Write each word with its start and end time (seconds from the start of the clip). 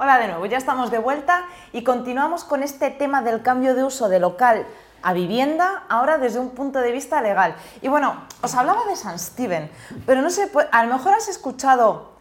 Hola 0.00 0.18
de 0.18 0.28
nuevo, 0.28 0.46
ya 0.46 0.58
estamos 0.58 0.92
de 0.92 0.98
vuelta 0.98 1.44
y 1.72 1.82
continuamos 1.82 2.44
con 2.44 2.62
este 2.62 2.92
tema 2.92 3.20
del 3.20 3.42
cambio 3.42 3.74
de 3.74 3.82
uso 3.82 4.08
de 4.08 4.20
local 4.20 4.64
a 5.02 5.12
vivienda, 5.12 5.82
ahora 5.88 6.18
desde 6.18 6.38
un 6.38 6.50
punto 6.50 6.78
de 6.78 6.92
vista 6.92 7.20
legal. 7.20 7.56
Y 7.82 7.88
bueno, 7.88 8.22
os 8.40 8.54
hablaba 8.54 8.84
de 8.84 8.94
San 8.94 9.18
Steven, 9.18 9.68
pero 10.06 10.22
no 10.22 10.30
sé, 10.30 10.52
a 10.70 10.84
lo 10.84 10.94
mejor 10.94 11.14
has 11.14 11.26
escuchado 11.26 12.12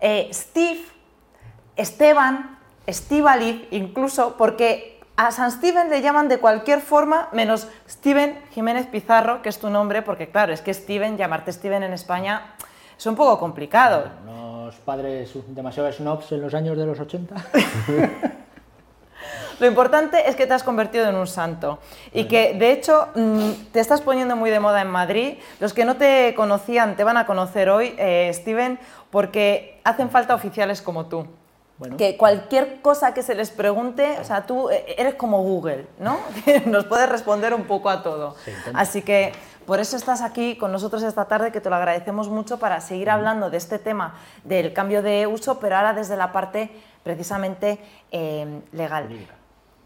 eh, 0.00 0.30
Steve, 0.32 0.80
Esteban, 1.76 2.58
Estivaliz 2.86 3.68
incluso, 3.70 4.38
porque 4.38 4.98
a 5.18 5.30
San 5.30 5.52
Steven 5.52 5.90
le 5.90 6.00
llaman 6.00 6.28
de 6.28 6.38
cualquier 6.38 6.80
forma, 6.80 7.28
menos 7.32 7.68
Steven 7.86 8.42
Jiménez 8.52 8.86
Pizarro, 8.86 9.42
que 9.42 9.50
es 9.50 9.58
tu 9.58 9.68
nombre, 9.68 10.00
porque 10.00 10.30
claro, 10.30 10.54
es 10.54 10.62
que 10.62 10.72
Steven, 10.72 11.18
llamarte 11.18 11.52
Steven 11.52 11.82
en 11.82 11.92
España 11.92 12.54
es 12.98 13.06
un 13.06 13.14
poco 13.14 13.38
complicado. 13.38 14.04
Los 14.26 14.74
padres 14.76 15.30
demasiado 15.48 15.92
snobs 15.92 16.32
en 16.32 16.40
los 16.40 16.54
años 16.54 16.76
de 16.76 16.86
los 16.86 16.98
80. 16.98 17.34
Lo 19.58 19.66
importante 19.66 20.28
es 20.28 20.36
que 20.36 20.46
te 20.46 20.52
has 20.52 20.62
convertido 20.62 21.08
en 21.08 21.14
un 21.14 21.26
santo 21.26 21.78
y 22.12 22.24
que 22.24 22.52
de 22.54 22.72
hecho 22.72 23.08
mm, 23.14 23.50
te 23.72 23.80
estás 23.80 24.02
poniendo 24.02 24.36
muy 24.36 24.50
de 24.50 24.60
moda 24.60 24.82
en 24.82 24.88
Madrid. 24.88 25.38
Los 25.60 25.72
que 25.72 25.86
no 25.86 25.96
te 25.96 26.34
conocían 26.34 26.96
te 26.96 27.04
van 27.04 27.16
a 27.16 27.24
conocer 27.24 27.70
hoy, 27.70 27.94
eh, 27.96 28.30
Steven, 28.34 28.78
porque 29.10 29.80
hacen 29.84 30.10
falta 30.10 30.34
oficiales 30.34 30.82
como 30.82 31.06
tú. 31.06 31.26
Que 31.98 32.16
cualquier 32.16 32.80
cosa 32.80 33.12
que 33.12 33.22
se 33.22 33.34
les 33.34 33.50
pregunte, 33.50 34.16
o 34.18 34.24
sea, 34.24 34.46
tú 34.46 34.70
eh, 34.70 34.94
eres 34.96 35.14
como 35.14 35.42
Google, 35.42 35.86
¿no? 35.98 36.18
Nos 36.66 36.86
puedes 36.86 37.06
responder 37.06 37.52
un 37.52 37.64
poco 37.64 37.90
a 37.90 38.02
todo. 38.02 38.34
Así 38.72 39.02
que 39.02 39.32
por 39.66 39.80
eso 39.80 39.96
estás 39.96 40.22
aquí 40.22 40.56
con 40.56 40.72
nosotros 40.72 41.02
esta 41.02 41.26
tarde, 41.26 41.52
que 41.52 41.60
te 41.60 41.68
lo 41.68 41.76
agradecemos 41.76 42.28
mucho 42.28 42.58
para 42.58 42.80
seguir 42.80 43.10
hablando 43.10 43.50
de 43.50 43.56
este 43.56 43.78
tema 43.78 44.14
del 44.44 44.72
cambio 44.72 45.02
de 45.02 45.26
uso, 45.26 45.58
pero 45.58 45.76
ahora 45.76 45.92
desde 45.92 46.16
la 46.16 46.32
parte 46.32 46.70
precisamente 47.02 47.78
eh, 48.12 48.60
legal. 48.72 49.08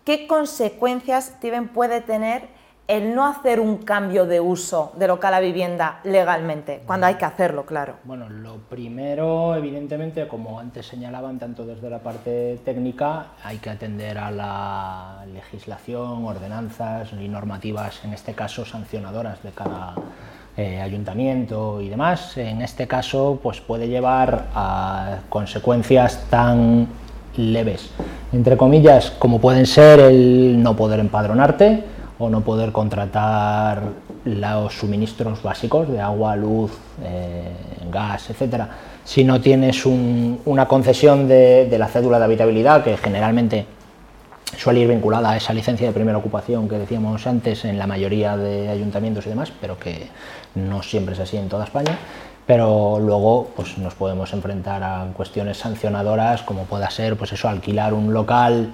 ¿Qué 0.05 0.27
consecuencias, 0.27 1.33
Steven, 1.37 1.68
puede 1.68 2.01
tener 2.01 2.49
el 2.91 3.15
no 3.15 3.24
hacer 3.24 3.60
un 3.60 3.77
cambio 3.77 4.27
de 4.27 4.41
uso 4.41 4.91
de 4.96 5.07
local 5.07 5.33
a 5.35 5.38
vivienda 5.38 6.01
legalmente, 6.02 6.83
cuando 6.85 7.07
hay 7.07 7.15
que 7.15 7.24
hacerlo, 7.24 7.65
claro? 7.65 7.95
Bueno, 8.02 8.29
lo 8.29 8.57
primero, 8.69 9.55
evidentemente, 9.55 10.27
como 10.27 10.59
antes 10.59 10.87
señalaban, 10.87 11.38
tanto 11.38 11.65
desde 11.65 11.88
la 11.88 12.01
parte 12.01 12.59
técnica, 12.65 13.27
hay 13.45 13.59
que 13.59 13.71
atender 13.71 14.18
a 14.18 14.33
la 14.33 15.24
legislación, 15.33 16.24
ordenanzas 16.24 17.13
y 17.13 17.29
normativas, 17.29 18.05
en 18.05 18.13
este 18.13 18.35
caso 18.35 18.65
sancionadoras 18.65 19.41
de 19.45 19.51
cada 19.52 19.95
eh, 20.57 20.80
ayuntamiento 20.80 21.80
y 21.80 21.91
demás. 21.91 22.37
En 22.38 22.61
este 22.61 22.88
caso, 22.88 23.38
pues 23.41 23.61
puede 23.61 23.87
llevar 23.87 24.46
a 24.52 25.18
consecuencias 25.29 26.27
tan 26.29 26.88
leves, 27.37 27.88
entre 28.33 28.57
comillas, 28.57 29.13
como 29.13 29.41
pueden 29.41 29.66
ser 29.66 30.01
el 30.01 30.61
no 30.61 30.74
poder 30.74 30.99
empadronarte, 30.99 31.99
o 32.21 32.29
no 32.29 32.43
poder 32.43 32.71
contratar 32.71 33.82
los 34.24 34.74
suministros 34.74 35.43
básicos 35.43 35.88
de 35.88 36.01
agua, 36.01 36.37
luz, 36.37 36.71
eh, 37.02 37.51
gas, 37.90 38.29
etcétera, 38.29 38.68
si 39.04 39.24
no 39.24 39.40
tienes 39.40 39.87
una 39.87 40.66
concesión 40.66 41.27
de, 41.27 41.74
la 41.79 41.88
cédula 41.88 42.18
de 42.18 42.27
habitabilidad, 42.27 42.85
que 42.85 42.96
generalmente 42.99 43.65
suele 44.57 44.80
ir 44.80 44.88
vinculada 44.88 45.30
a 45.30 45.37
esa 45.38 45.54
licencia 45.54 45.87
de 45.87 45.95
primera 45.95 46.18
ocupación 46.18 46.68
que 46.68 46.79
decíamos 46.79 47.27
antes 47.27 47.65
en 47.65 47.79
la 47.79 47.87
mayoría 47.87 48.37
de 48.37 48.68
ayuntamientos 48.68 49.27
y 49.27 49.30
demás, 49.30 49.51
pero 49.59 49.79
que 49.79 50.09
no 50.55 50.82
siempre 50.82 51.15
es 51.15 51.21
así 51.21 51.38
en 51.38 51.49
toda 51.49 51.65
España. 51.65 51.99
Pero 52.46 52.99
luego 53.01 53.49
pues, 53.57 53.79
nos 53.79 53.95
podemos 53.95 54.32
enfrentar 54.34 54.82
a 54.82 55.07
cuestiones 55.16 55.57
sancionadoras, 55.57 56.43
como 56.43 56.65
pueda 56.65 56.90
ser 56.90 57.16
pues 57.16 57.32
eso, 57.32 57.49
alquilar 57.49 57.95
un 57.95 58.12
local 58.12 58.71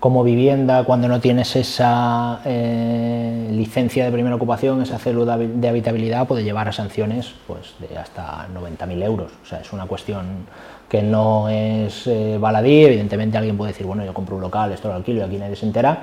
como 0.00 0.22
vivienda 0.22 0.84
cuando 0.84 1.08
no 1.08 1.20
tienes 1.20 1.56
esa 1.56 2.40
eh, 2.44 3.48
licencia 3.50 4.04
de 4.04 4.12
primera 4.12 4.36
ocupación, 4.36 4.80
esa 4.82 4.98
célula 4.98 5.36
de 5.36 5.68
habitabilidad, 5.68 6.26
puede 6.26 6.44
llevar 6.44 6.68
a 6.68 6.72
sanciones 6.72 7.34
pues, 7.46 7.74
de 7.80 7.98
hasta 7.98 8.46
90.000 8.54 9.02
euros. 9.02 9.32
O 9.42 9.46
sea, 9.46 9.60
es 9.60 9.72
una 9.72 9.86
cuestión 9.86 10.46
que 10.88 11.02
no 11.02 11.48
es 11.48 12.06
eh, 12.06 12.38
baladí. 12.40 12.84
Evidentemente 12.84 13.38
alguien 13.38 13.56
puede 13.56 13.72
decir, 13.72 13.86
bueno, 13.86 14.04
yo 14.04 14.14
compro 14.14 14.36
un 14.36 14.42
local, 14.42 14.70
esto 14.70 14.88
lo 14.88 14.94
alquilo 14.94 15.20
y 15.20 15.22
aquí 15.22 15.36
nadie 15.36 15.56
se 15.56 15.66
entera. 15.66 15.98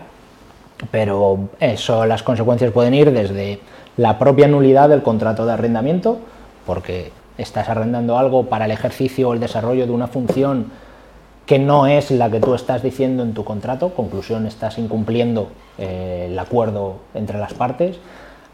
Pero 0.92 1.50
eso, 1.62 2.06
las 2.06 2.22
consecuencias 2.22 2.72
pueden 2.72 2.94
ir 2.94 3.12
desde 3.12 3.62
la 3.96 4.20
propia 4.20 4.50
nulidad 4.50 4.90
del 4.90 5.04
contrato 5.04 5.46
de 5.46 5.54
arrendamiento, 5.54 6.20
porque 6.66 7.14
estás 7.38 7.70
arrendando 7.70 8.18
algo 8.18 8.48
para 8.48 8.66
el 8.66 8.72
ejercicio 8.72 9.30
o 9.30 9.34
el 9.34 9.40
desarrollo 9.40 9.86
de 9.86 9.92
una 9.94 10.08
función 10.08 10.72
que 11.46 11.60
no 11.60 11.88
es 11.88 12.12
la 12.12 12.30
que 12.30 12.40
tú 12.40 12.54
estás 12.56 12.82
diciendo 12.82 13.24
en 13.24 13.34
tu 13.34 13.44
contrato, 13.44 13.94
conclusión, 13.94 14.48
estás 14.48 14.78
incumpliendo 14.78 15.50
eh, 15.78 16.28
el 16.30 16.40
acuerdo 16.40 16.98
entre 17.14 17.38
las 17.38 17.54
partes, 17.54 17.98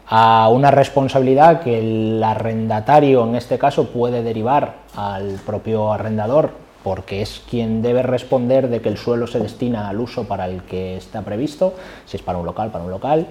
a 0.06 0.48
una 0.50 0.70
responsabilidad 0.70 1.62
que 1.62 1.78
el 1.78 2.22
arrendatario 2.22 3.24
en 3.26 3.36
este 3.36 3.58
caso 3.58 3.88
puede 3.88 4.22
derivar 4.22 4.74
al 4.94 5.40
propio 5.46 5.92
arrendador 5.92 6.50
porque 6.82 7.22
es 7.22 7.40
quien 7.48 7.80
debe 7.80 8.02
responder 8.02 8.68
de 8.68 8.80
que 8.80 8.88
el 8.88 8.98
suelo 8.98 9.26
se 9.26 9.38
destina 9.38 9.88
al 9.88 10.00
uso 10.00 10.24
para 10.24 10.46
el 10.46 10.62
que 10.64 10.96
está 10.96 11.22
previsto, 11.22 11.74
si 12.06 12.16
es 12.16 12.22
para 12.22 12.38
un 12.38 12.46
local, 12.46 12.70
para 12.70 12.84
un 12.84 12.90
local, 12.90 13.26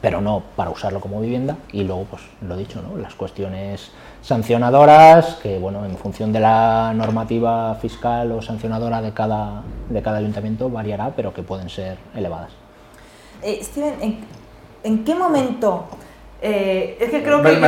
pero 0.00 0.20
no 0.20 0.42
para 0.54 0.70
usarlo 0.70 1.00
como 1.00 1.20
vivienda. 1.20 1.56
Y 1.72 1.84
luego, 1.84 2.04
pues 2.10 2.22
lo 2.42 2.56
dicho, 2.56 2.82
¿no? 2.82 2.96
las 2.98 3.14
cuestiones 3.14 3.90
sancionadoras, 4.28 5.36
que 5.42 5.58
bueno, 5.58 5.86
en 5.86 5.96
función 5.96 6.34
de 6.34 6.40
la 6.40 6.92
normativa 6.94 7.74
fiscal 7.76 8.30
o 8.32 8.42
sancionadora 8.42 9.00
de 9.00 9.12
cada, 9.12 9.62
de 9.88 10.02
cada 10.02 10.18
ayuntamiento 10.18 10.68
variará, 10.68 11.12
pero 11.16 11.32
que 11.32 11.42
pueden 11.42 11.70
ser 11.70 11.96
elevadas. 12.14 12.50
Eh, 13.42 13.60
Steven, 13.62 14.18
¿en, 14.84 15.02
qué 15.02 15.14
momento? 15.14 15.86
Eh, 16.42 16.98
es 17.00 17.08
que 17.08 17.22
creo 17.22 17.42
que... 17.42 17.52
es, 17.52 17.58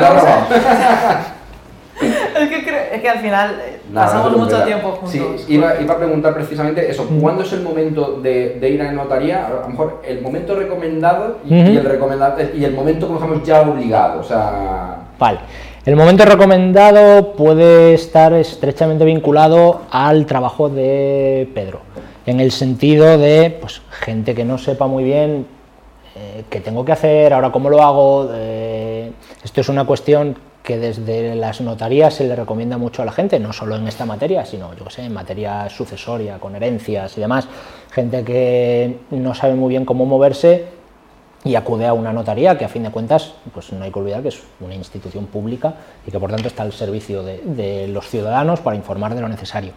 que 2.50 2.58
es 2.92 3.00
que 3.00 3.08
al 3.08 3.20
final 3.20 3.58
eh, 3.58 3.80
pasamos 3.94 4.36
mucho 4.36 4.62
tiempo 4.62 4.90
juntos. 4.90 5.12
Sí, 5.12 5.54
iba, 5.54 5.80
iba, 5.80 5.94
a 5.94 5.96
preguntar 5.96 6.34
precisamente 6.34 6.90
eso. 6.90 7.08
¿Cuándo 7.22 7.42
es 7.42 7.54
el 7.54 7.62
momento 7.62 8.20
de, 8.20 8.58
de, 8.60 8.68
ir 8.68 8.82
a 8.82 8.92
notaría? 8.92 9.46
A 9.46 9.50
lo 9.50 9.66
mejor 9.66 10.02
el 10.06 10.20
momento 10.20 10.54
recomendado 10.56 11.38
y, 11.42 11.54
el, 11.54 11.84
recomendado, 11.86 12.36
y 12.54 12.64
el 12.64 12.74
momento, 12.74 13.06
como 13.06 13.18
digamos, 13.18 13.46
ya 13.46 13.62
obligado. 13.62 14.20
O 14.20 14.24
sea... 14.24 15.06
Vale. 15.18 15.38
El 15.86 15.96
momento 15.96 16.26
recomendado 16.26 17.32
puede 17.32 17.94
estar 17.94 18.34
estrechamente 18.34 19.06
vinculado 19.06 19.80
al 19.90 20.26
trabajo 20.26 20.68
de 20.68 21.48
Pedro, 21.54 21.80
en 22.26 22.38
el 22.38 22.52
sentido 22.52 23.16
de 23.16 23.56
pues, 23.58 23.80
gente 23.90 24.34
que 24.34 24.44
no 24.44 24.58
sepa 24.58 24.86
muy 24.86 25.04
bien 25.04 25.46
eh, 26.14 26.44
qué 26.50 26.60
tengo 26.60 26.84
que 26.84 26.92
hacer, 26.92 27.32
ahora 27.32 27.50
cómo 27.50 27.70
lo 27.70 27.82
hago. 27.82 28.28
Eh, 28.30 29.10
esto 29.42 29.62
es 29.62 29.70
una 29.70 29.86
cuestión 29.86 30.36
que 30.62 30.76
desde 30.76 31.34
las 31.34 31.62
notarías 31.62 32.12
se 32.12 32.24
le 32.24 32.36
recomienda 32.36 32.76
mucho 32.76 33.00
a 33.00 33.06
la 33.06 33.12
gente, 33.12 33.40
no 33.40 33.54
solo 33.54 33.74
en 33.76 33.88
esta 33.88 34.04
materia, 34.04 34.44
sino 34.44 34.74
yo 34.74 34.90
sé, 34.90 35.04
en 35.06 35.14
materia 35.14 35.70
sucesoria, 35.70 36.38
con 36.38 36.54
herencias 36.54 37.16
y 37.16 37.22
demás. 37.22 37.48
Gente 37.90 38.22
que 38.22 38.98
no 39.12 39.34
sabe 39.34 39.54
muy 39.54 39.70
bien 39.70 39.86
cómo 39.86 40.04
moverse 40.04 40.79
y 41.44 41.54
acude 41.54 41.86
a 41.86 41.94
una 41.94 42.12
notaría 42.12 42.58
que 42.58 42.64
a 42.64 42.68
fin 42.68 42.82
de 42.82 42.90
cuentas 42.90 43.32
pues 43.52 43.72
no 43.72 43.84
hay 43.84 43.90
que 43.90 43.98
olvidar 43.98 44.22
que 44.22 44.28
es 44.28 44.42
una 44.60 44.74
institución 44.74 45.26
pública 45.26 45.74
y 46.06 46.10
que 46.10 46.20
por 46.20 46.30
tanto 46.30 46.48
está 46.48 46.62
al 46.62 46.72
servicio 46.72 47.22
de, 47.22 47.88
los 47.88 48.08
ciudadanos 48.08 48.60
para 48.60 48.76
informar 48.76 49.14
de 49.14 49.22
lo 49.22 49.28
necesario. 49.28 49.72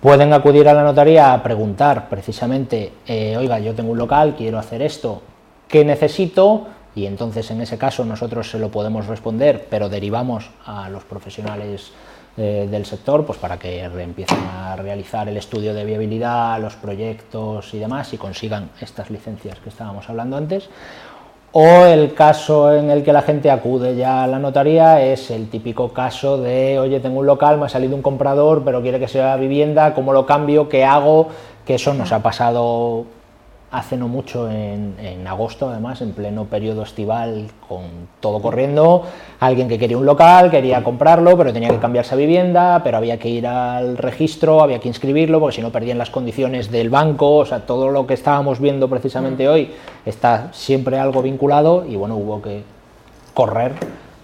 Pueden 0.00 0.32
acudir 0.32 0.68
a 0.68 0.72
la 0.72 0.82
notaría 0.82 1.34
a 1.34 1.42
preguntar 1.42 2.08
precisamente, 2.08 2.92
eh, 3.06 3.36
oiga, 3.36 3.58
yo 3.58 3.74
tengo 3.74 3.92
un 3.92 3.98
local, 3.98 4.34
quiero 4.36 4.58
hacer 4.58 4.82
esto, 4.82 5.20
¿qué 5.68 5.84
necesito? 5.84 6.68
Y 6.94 7.06
entonces 7.06 7.50
en 7.50 7.60
ese 7.60 7.76
caso 7.76 8.04
nosotros 8.04 8.50
se 8.50 8.58
lo 8.58 8.70
podemos 8.70 9.06
responder, 9.06 9.66
pero 9.68 9.88
derivamos 9.88 10.50
a 10.64 10.88
los 10.88 11.04
profesionales 11.04 11.92
eh, 12.36 12.68
del 12.70 12.86
sector 12.86 13.26
pues 13.26 13.38
para 13.38 13.58
que 13.58 13.82
empiecen 13.82 14.38
a 14.38 14.76
realizar 14.76 15.28
el 15.28 15.36
estudio 15.36 15.74
de 15.74 15.84
viabilidad, 15.84 16.60
los 16.60 16.76
proyectos 16.76 17.74
y 17.74 17.78
demás 17.78 18.12
y 18.12 18.18
consigan 18.18 18.70
estas 18.80 19.10
licencias 19.10 19.58
que 19.58 19.68
estábamos 19.68 20.08
hablando 20.08 20.36
antes. 20.36 20.68
O 21.52 21.84
el 21.84 22.14
caso 22.14 22.72
en 22.72 22.90
el 22.90 23.02
que 23.02 23.12
la 23.12 23.22
gente 23.22 23.50
acude 23.50 23.96
ya 23.96 24.22
a 24.22 24.26
la 24.28 24.38
notaría 24.38 25.02
es 25.02 25.32
el 25.32 25.50
típico 25.50 25.92
caso 25.92 26.38
de, 26.38 26.78
oye, 26.78 27.00
tengo 27.00 27.18
un 27.18 27.26
local, 27.26 27.58
me 27.58 27.66
ha 27.66 27.68
salido 27.68 27.96
un 27.96 28.02
comprador, 28.02 28.62
pero 28.64 28.80
quiere 28.82 29.00
que 29.00 29.08
sea 29.08 29.34
vivienda, 29.36 29.92
¿cómo 29.92 30.12
lo 30.12 30.26
cambio? 30.26 30.68
¿Qué 30.68 30.84
hago? 30.84 31.28
Que 31.66 31.74
eso 31.74 31.92
nos 31.92 32.12
ha 32.12 32.22
pasado 32.22 33.06
hace 33.72 33.96
no 33.96 34.08
mucho, 34.08 34.50
en, 34.50 35.24
agosto 35.26 35.68
además, 35.68 36.02
en 36.02 36.12
pleno 36.12 36.46
periodo 36.46 36.82
estival, 36.82 37.46
con 37.68 37.84
todo 38.18 38.42
corriendo, 38.42 39.04
alguien 39.38 39.68
que 39.68 39.78
quería 39.78 39.96
un 39.96 40.06
local, 40.06 40.50
quería 40.50 40.82
comprarlo, 40.82 41.36
pero 41.36 41.52
tenía 41.52 41.68
que 41.68 41.78
cambiarse 41.78 42.14
a 42.14 42.18
vivienda, 42.18 42.80
pero 42.82 42.96
había 42.96 43.18
que 43.18 43.28
ir 43.28 43.46
al 43.46 43.96
registro, 43.96 44.60
había 44.60 44.80
que 44.80 44.88
inscribirlo, 44.88 45.38
porque 45.38 45.56
si 45.56 45.62
no 45.62 45.70
perdían 45.70 45.98
las 45.98 46.10
condiciones 46.10 46.70
del 46.70 46.90
banco, 46.90 47.36
o 47.36 47.46
sea, 47.46 47.60
todo 47.60 47.90
lo 47.90 48.06
que 48.06 48.14
estábamos 48.14 48.58
viendo 48.58 48.88
precisamente 48.88 49.48
hoy 49.48 49.70
está 50.04 50.48
siempre 50.52 50.98
algo 50.98 51.22
vinculado 51.22 51.86
y 51.86 51.94
bueno, 51.94 52.16
hubo 52.16 52.42
que 52.42 52.64
correr 53.34 53.72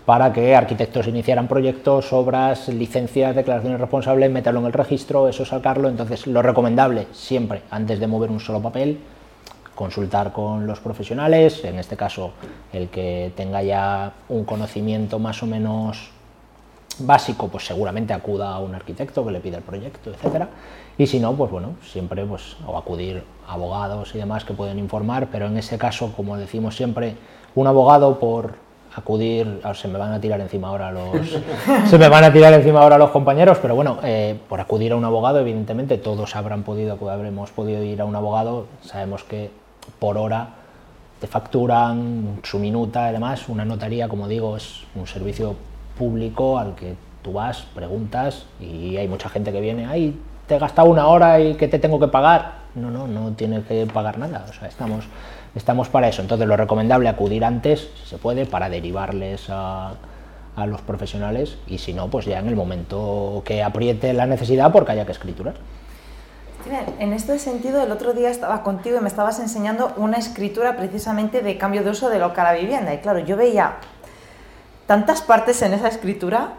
para 0.06 0.32
que 0.32 0.54
arquitectos 0.54 1.08
iniciaran 1.08 1.48
proyectos, 1.48 2.12
obras, 2.12 2.68
licencias, 2.68 3.34
declaraciones 3.34 3.80
responsables, 3.80 4.30
meterlo 4.30 4.60
en 4.60 4.66
el 4.66 4.72
registro, 4.72 5.28
eso 5.28 5.44
sacarlo. 5.44 5.88
Entonces, 5.88 6.28
lo 6.28 6.42
recomendable 6.42 7.08
siempre, 7.12 7.62
antes 7.70 7.98
de 7.98 8.06
mover 8.06 8.30
un 8.30 8.38
solo 8.38 8.62
papel, 8.62 9.00
consultar 9.76 10.32
con 10.32 10.66
los 10.66 10.80
profesionales, 10.80 11.62
en 11.64 11.78
este 11.78 11.96
caso 11.96 12.32
el 12.72 12.88
que 12.88 13.30
tenga 13.36 13.62
ya 13.62 14.14
un 14.28 14.44
conocimiento 14.44 15.20
más 15.20 15.40
o 15.44 15.46
menos 15.46 16.10
básico, 16.98 17.48
pues 17.48 17.66
seguramente 17.66 18.12
acuda 18.12 18.52
a 18.54 18.58
un 18.58 18.74
arquitecto 18.74 19.24
que 19.24 19.30
le 19.30 19.40
pida 19.40 19.58
el 19.58 19.62
proyecto, 19.62 20.10
etcétera. 20.10 20.48
Y 20.98 21.06
si 21.06 21.20
no, 21.20 21.34
pues 21.34 21.50
bueno, 21.50 21.74
siempre 21.84 22.24
pues 22.24 22.56
o 22.66 22.76
acudir 22.76 23.22
a 23.46 23.52
abogados 23.52 24.14
y 24.14 24.18
demás 24.18 24.44
que 24.44 24.54
pueden 24.54 24.78
informar, 24.78 25.28
pero 25.30 25.46
en 25.46 25.58
ese 25.58 25.78
caso, 25.78 26.12
como 26.16 26.36
decimos 26.38 26.74
siempre, 26.74 27.14
un 27.54 27.66
abogado 27.66 28.18
por 28.18 28.54
acudir, 28.96 29.60
se 29.74 29.88
me 29.88 29.98
van 29.98 30.14
a 30.14 30.20
tirar 30.20 30.40
encima 30.40 30.68
ahora 30.68 30.90
los 30.90 31.38
se 31.90 31.98
me 31.98 32.08
van 32.08 32.24
a 32.24 32.32
tirar 32.32 32.54
encima 32.54 32.80
ahora 32.80 32.96
los 32.96 33.10
compañeros, 33.10 33.58
pero 33.60 33.74
bueno, 33.74 33.98
eh, 34.02 34.38
por 34.48 34.58
acudir 34.58 34.92
a 34.92 34.96
un 34.96 35.04
abogado, 35.04 35.38
evidentemente 35.38 35.98
todos 35.98 36.34
habrán 36.34 36.62
podido, 36.62 36.98
habremos 37.10 37.50
podido 37.50 37.82
ir 37.82 38.00
a 38.00 38.06
un 38.06 38.16
abogado, 38.16 38.64
sabemos 38.80 39.22
que 39.22 39.50
por 39.98 40.18
hora 40.18 40.48
te 41.20 41.26
facturan 41.26 42.40
su 42.42 42.58
minuta, 42.58 43.06
además 43.06 43.48
una 43.48 43.64
notaría, 43.64 44.08
como 44.08 44.28
digo, 44.28 44.56
es 44.56 44.84
un 44.94 45.06
servicio 45.06 45.56
público 45.98 46.58
al 46.58 46.74
que 46.74 46.94
tú 47.22 47.32
vas, 47.32 47.62
preguntas 47.74 48.46
y 48.60 48.96
hay 48.96 49.08
mucha 49.08 49.28
gente 49.28 49.50
que 49.52 49.60
viene, 49.60 49.86
ay, 49.86 50.18
te 50.46 50.56
he 50.56 50.58
gastado 50.58 50.88
una 50.88 51.06
hora 51.06 51.40
y 51.40 51.54
que 51.54 51.68
te 51.68 51.78
tengo 51.78 51.98
que 51.98 52.08
pagar. 52.08 52.66
No, 52.74 52.90
no, 52.90 53.06
no 53.06 53.32
tienes 53.32 53.64
que 53.64 53.86
pagar 53.86 54.18
nada, 54.18 54.44
o 54.48 54.52
sea, 54.52 54.68
estamos, 54.68 55.06
estamos 55.54 55.88
para 55.88 56.08
eso. 56.08 56.20
Entonces 56.20 56.46
lo 56.46 56.56
recomendable 56.56 57.08
acudir 57.08 57.44
antes, 57.44 57.88
si 58.02 58.10
se 58.10 58.18
puede, 58.18 58.44
para 58.44 58.68
derivarles 58.68 59.46
a, 59.48 59.94
a 60.56 60.66
los 60.66 60.82
profesionales 60.82 61.56
y 61.66 61.78
si 61.78 61.94
no, 61.94 62.08
pues 62.08 62.26
ya 62.26 62.38
en 62.38 62.48
el 62.48 62.56
momento 62.56 63.42
que 63.44 63.62
apriete 63.62 64.12
la 64.12 64.26
necesidad 64.26 64.72
porque 64.72 64.92
haya 64.92 65.06
que 65.06 65.12
escriturar. 65.12 65.54
En 66.98 67.12
este 67.12 67.38
sentido, 67.38 67.82
el 67.82 67.92
otro 67.92 68.12
día 68.12 68.30
estaba 68.30 68.62
contigo 68.62 68.98
y 68.98 69.00
me 69.00 69.08
estabas 69.08 69.38
enseñando 69.38 69.92
una 69.96 70.16
escritura 70.16 70.76
precisamente 70.76 71.42
de 71.42 71.58
cambio 71.58 71.84
de 71.84 71.90
uso 71.90 72.10
de 72.10 72.18
local 72.18 72.46
a 72.46 72.52
vivienda. 72.52 72.92
Y 72.92 72.98
claro, 72.98 73.20
yo 73.20 73.36
veía 73.36 73.76
tantas 74.86 75.20
partes 75.20 75.60
en 75.62 75.74
esa 75.74 75.88
escritura 75.88 76.54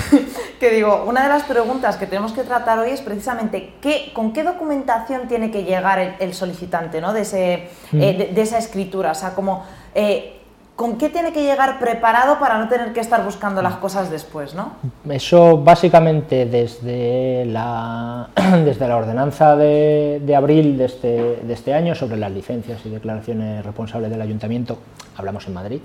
que 0.60 0.70
digo, 0.70 1.04
una 1.06 1.22
de 1.24 1.28
las 1.28 1.42
preguntas 1.42 1.96
que 1.96 2.06
tenemos 2.06 2.32
que 2.32 2.42
tratar 2.42 2.78
hoy 2.78 2.90
es 2.90 3.00
precisamente 3.00 3.74
qué, 3.80 4.12
con 4.14 4.32
qué 4.32 4.42
documentación 4.42 5.28
tiene 5.28 5.50
que 5.50 5.64
llegar 5.64 6.16
el, 6.18 6.34
solicitante 6.34 7.00
¿no? 7.00 7.12
de, 7.12 7.22
ese, 7.22 7.68
mm. 7.92 8.00
eh, 8.00 8.30
de, 8.32 8.42
esa 8.42 8.58
escritura. 8.58 9.12
O 9.12 9.14
sea, 9.14 9.34
como 9.34 9.64
eh, 9.94 10.40
¿Con 10.76 10.98
qué 10.98 11.08
tiene 11.08 11.32
que 11.32 11.42
llegar 11.42 11.78
preparado 11.78 12.38
para 12.38 12.58
no 12.58 12.68
tener 12.68 12.92
que 12.92 13.00
estar 13.00 13.24
buscando 13.24 13.62
las 13.62 13.76
cosas 13.76 14.10
después? 14.10 14.54
¿no? 14.54 14.72
Eso 15.08 15.56
básicamente 15.56 16.44
desde 16.44 17.46
la, 17.46 18.28
desde 18.64 18.86
la 18.86 18.96
ordenanza 18.98 19.56
de, 19.56 20.34
abril 20.36 20.76
de 20.76 20.84
este, 20.84 21.36
de 21.42 21.54
este, 21.54 21.72
año 21.72 21.94
sobre 21.94 22.18
las 22.18 22.30
licencias 22.30 22.84
y 22.84 22.90
declaraciones 22.90 23.64
responsables 23.64 24.10
del 24.10 24.20
ayuntamiento, 24.20 24.78
hablamos 25.16 25.46
en 25.46 25.54
Madrid, 25.54 25.80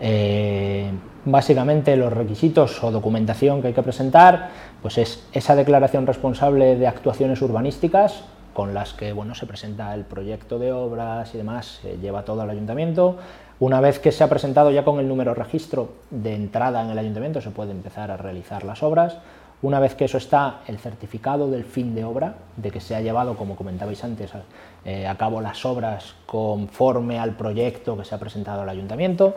eh, 0.00 0.90
básicamente 1.24 1.96
los 1.96 2.12
requisitos 2.12 2.82
o 2.84 2.90
documentación 2.90 3.62
que 3.62 3.68
hay 3.68 3.74
que 3.74 3.82
presentar 3.82 4.48
pues 4.80 4.96
es 4.96 5.26
esa 5.32 5.54
declaración 5.54 6.06
responsable 6.06 6.76
de 6.76 6.86
actuaciones 6.86 7.42
urbanísticas 7.42 8.24
con 8.54 8.74
las 8.74 8.94
que 8.94 9.12
bueno, 9.12 9.34
se 9.34 9.46
presenta 9.46 9.94
el 9.94 10.04
proyecto 10.04 10.58
de 10.58 10.72
obras 10.72 11.34
y 11.34 11.38
demás, 11.38 11.80
se 11.82 11.98
lleva 11.98 12.24
todo 12.24 12.42
al 12.42 12.50
ayuntamiento, 12.50 13.18
una 13.60 13.80
vez 13.82 13.98
que 13.98 14.10
se 14.10 14.24
ha 14.24 14.28
presentado 14.28 14.70
ya 14.70 14.84
con 14.84 14.98
el 15.00 15.06
número 15.06 15.34
registro 15.34 15.90
de 16.10 16.34
entrada 16.34 16.82
en 16.82 16.90
el 16.90 16.98
ayuntamiento, 16.98 17.42
se 17.42 17.50
puede 17.50 17.72
empezar 17.72 18.10
a 18.10 18.16
realizar 18.16 18.64
las 18.64 18.82
obras. 18.82 19.18
Una 19.60 19.78
vez 19.78 19.94
que 19.94 20.06
eso 20.06 20.16
está, 20.16 20.60
el 20.66 20.78
certificado 20.78 21.50
del 21.50 21.64
fin 21.64 21.94
de 21.94 22.02
obra, 22.02 22.36
de 22.56 22.70
que 22.70 22.80
se 22.80 22.96
ha 22.96 23.02
llevado, 23.02 23.36
como 23.36 23.56
comentabais 23.56 24.02
antes, 24.02 24.34
a, 24.34 24.42
eh, 24.86 25.06
cabo 25.18 25.42
las 25.42 25.62
obras 25.66 26.14
conforme 26.24 27.18
al 27.18 27.36
proyecto 27.36 27.98
que 27.98 28.06
se 28.06 28.14
ha 28.14 28.18
presentado 28.18 28.62
al 28.62 28.68
ayuntamiento. 28.70 29.36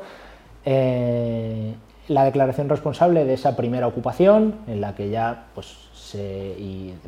Eh, 0.64 1.74
la 2.08 2.24
declaración 2.24 2.70
responsable 2.70 3.26
de 3.26 3.34
esa 3.34 3.58
primera 3.58 3.88
ocupación, 3.88 4.56
en 4.68 4.80
la 4.80 4.96
que 4.96 5.10
ya, 5.10 5.48
pues, 5.54 5.90
se, 5.94 6.56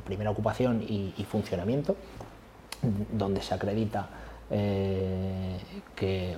primera 0.03 0.31
ocupación 0.31 0.83
y, 0.83 1.25
funcionamiento, 1.29 1.95
donde 3.13 3.41
se 3.41 3.53
acredita 3.53 4.07
eh, 4.51 5.57
que 5.95 6.35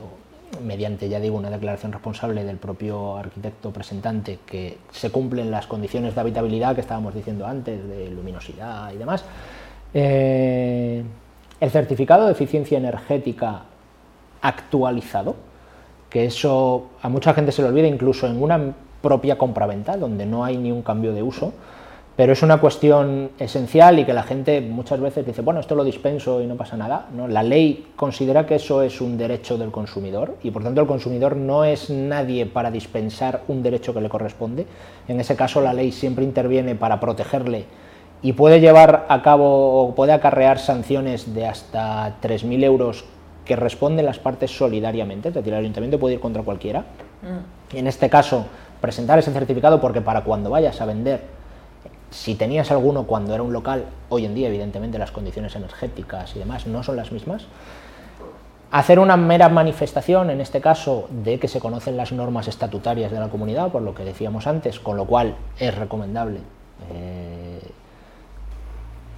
mediante, 0.64 1.10
ya 1.10 1.20
digo, 1.20 1.38
una 1.38 1.50
declaración 1.50 1.92
responsable 1.92 2.44
del 2.44 2.58
propio 2.58 3.18
arquitecto 3.18 3.72
presentante, 3.72 4.40
que 4.46 4.78
se 4.92 5.12
cumplen 5.12 5.52
las 5.52 5.68
condiciones 5.68 6.16
de 6.16 6.22
habitabilidad 6.22 6.76
que 6.76 6.82
estábamos 6.82 7.14
diciendo 7.14 7.46
antes, 7.46 7.88
de 7.88 8.10
luminosidad 8.10 8.92
y 8.92 8.98
demás. 8.98 9.24
Eh, 9.94 11.04
el 11.60 11.72
certificado 11.72 12.26
de 12.26 12.32
eficiencia 12.32 12.78
energética 12.78 13.64
actualizado, 14.42 15.36
que 16.10 16.26
eso 16.26 16.90
a 17.02 17.10
mucha 17.10 17.34
gente 17.34 17.52
se 17.52 17.62
le 17.62 17.70
olvida 17.70 17.88
incluso 17.88 18.28
en 18.28 18.42
una 18.42 18.74
propia 19.02 19.38
compraventa, 19.38 19.98
donde 19.98 20.26
no 20.26 20.44
hay 20.46 20.58
ni 20.58 20.72
un 20.72 20.82
cambio 20.82 21.14
de 21.14 21.24
uso, 21.24 21.54
pero 22.18 22.34
es 22.34 22.42
una 22.42 22.58
cuestión 22.58 23.30
esencial 23.38 24.00
y 24.00 24.04
que 24.04 24.12
la 24.12 24.24
gente 24.24 24.60
muchas 24.60 25.00
veces 25.00 25.24
dice, 25.24 25.44
bueno, 25.44 25.60
esto 25.60 25.76
lo 25.76 25.84
dispenso 25.84 26.42
y 26.42 26.48
no 26.48 26.56
pasa 26.56 26.76
nada. 26.76 27.06
¿no? 27.16 27.28
La 27.28 27.44
ley 27.44 27.90
considera 27.96 28.48
que 28.48 28.56
eso 28.56 28.82
es 28.82 29.00
un 29.02 29.20
derecho 29.20 29.56
del 29.60 29.70
consumidor 29.70 30.36
y 30.42 30.50
por 30.50 30.64
tanto 30.64 30.82
el 30.82 30.88
consumidor 30.88 31.36
no 31.38 31.64
es 31.64 31.92
nadie 31.92 32.48
para 32.48 32.72
dispensar 32.72 33.44
un 33.48 33.62
derecho 33.62 33.94
que 33.94 34.02
le 34.02 34.10
corresponde. 34.10 34.66
En 35.08 35.20
ese 35.20 35.36
caso 35.36 35.62
la 35.62 35.74
ley 35.74 35.92
siempre 35.92 36.26
interviene 36.26 36.74
para 36.74 37.00
protegerle 37.00 37.66
y 38.24 38.34
puede 38.34 38.60
llevar 38.60 39.06
a 39.10 39.22
cabo 39.22 39.84
o 39.84 39.94
puede 39.94 40.12
acarrear 40.12 40.58
sanciones 40.58 41.36
de 41.36 41.46
hasta 41.46 42.20
3.000 42.20 42.64
euros 42.64 43.06
que 43.46 43.56
responden 43.56 44.08
las 44.08 44.18
partes 44.18 44.50
solidariamente, 44.50 45.30
es 45.30 45.36
decir, 45.36 45.54
el 45.54 45.60
ayuntamiento 45.60 46.00
puede 46.00 46.16
ir 46.16 46.20
contra 46.20 46.42
cualquiera. 46.42 46.84
Y 47.72 47.76
mm. 47.76 47.78
en 47.78 47.88
este 47.88 48.10
caso, 48.10 48.48
presentar 48.82 49.20
ese 49.20 49.32
certificado 49.32 49.80
porque 49.80 50.02
para 50.02 50.24
cuando 50.24 50.50
vayas 50.50 50.82
a 50.82 50.86
vender 50.86 51.37
si 52.10 52.36
tenías 52.36 52.72
alguno 52.72 53.04
cuando 53.04 53.34
era 53.34 53.44
un 53.44 53.54
local, 53.54 53.86
hoy 54.10 54.26
en 54.26 54.36
día 54.36 54.48
evidentemente 54.48 54.98
las 54.98 55.12
condiciones 55.12 55.56
energéticas 55.56 56.36
y 56.36 56.40
demás 56.40 56.68
no 56.68 56.84
son 56.84 56.96
las 56.96 57.12
mismas. 57.12 57.46
Hacer 58.70 59.00
una 59.00 59.16
mera 59.16 59.48
manifestación, 59.48 60.30
en 60.30 60.42
este 60.42 60.60
caso, 60.60 61.08
de 61.10 61.40
que 61.40 61.48
se 61.48 61.60
conocen 61.60 61.96
las 61.96 62.12
normas 62.12 62.48
estatutarias 62.48 63.12
de 63.12 63.20
la 63.20 63.30
comunidad, 63.30 63.72
por 63.72 63.82
lo 63.82 63.96
que 63.96 64.04
decíamos 64.04 64.46
antes, 64.46 64.80
con 64.80 64.98
lo 64.98 65.06
cual 65.06 65.36
es 65.58 65.74
recomendable 65.74 66.40
eh, 66.92 67.62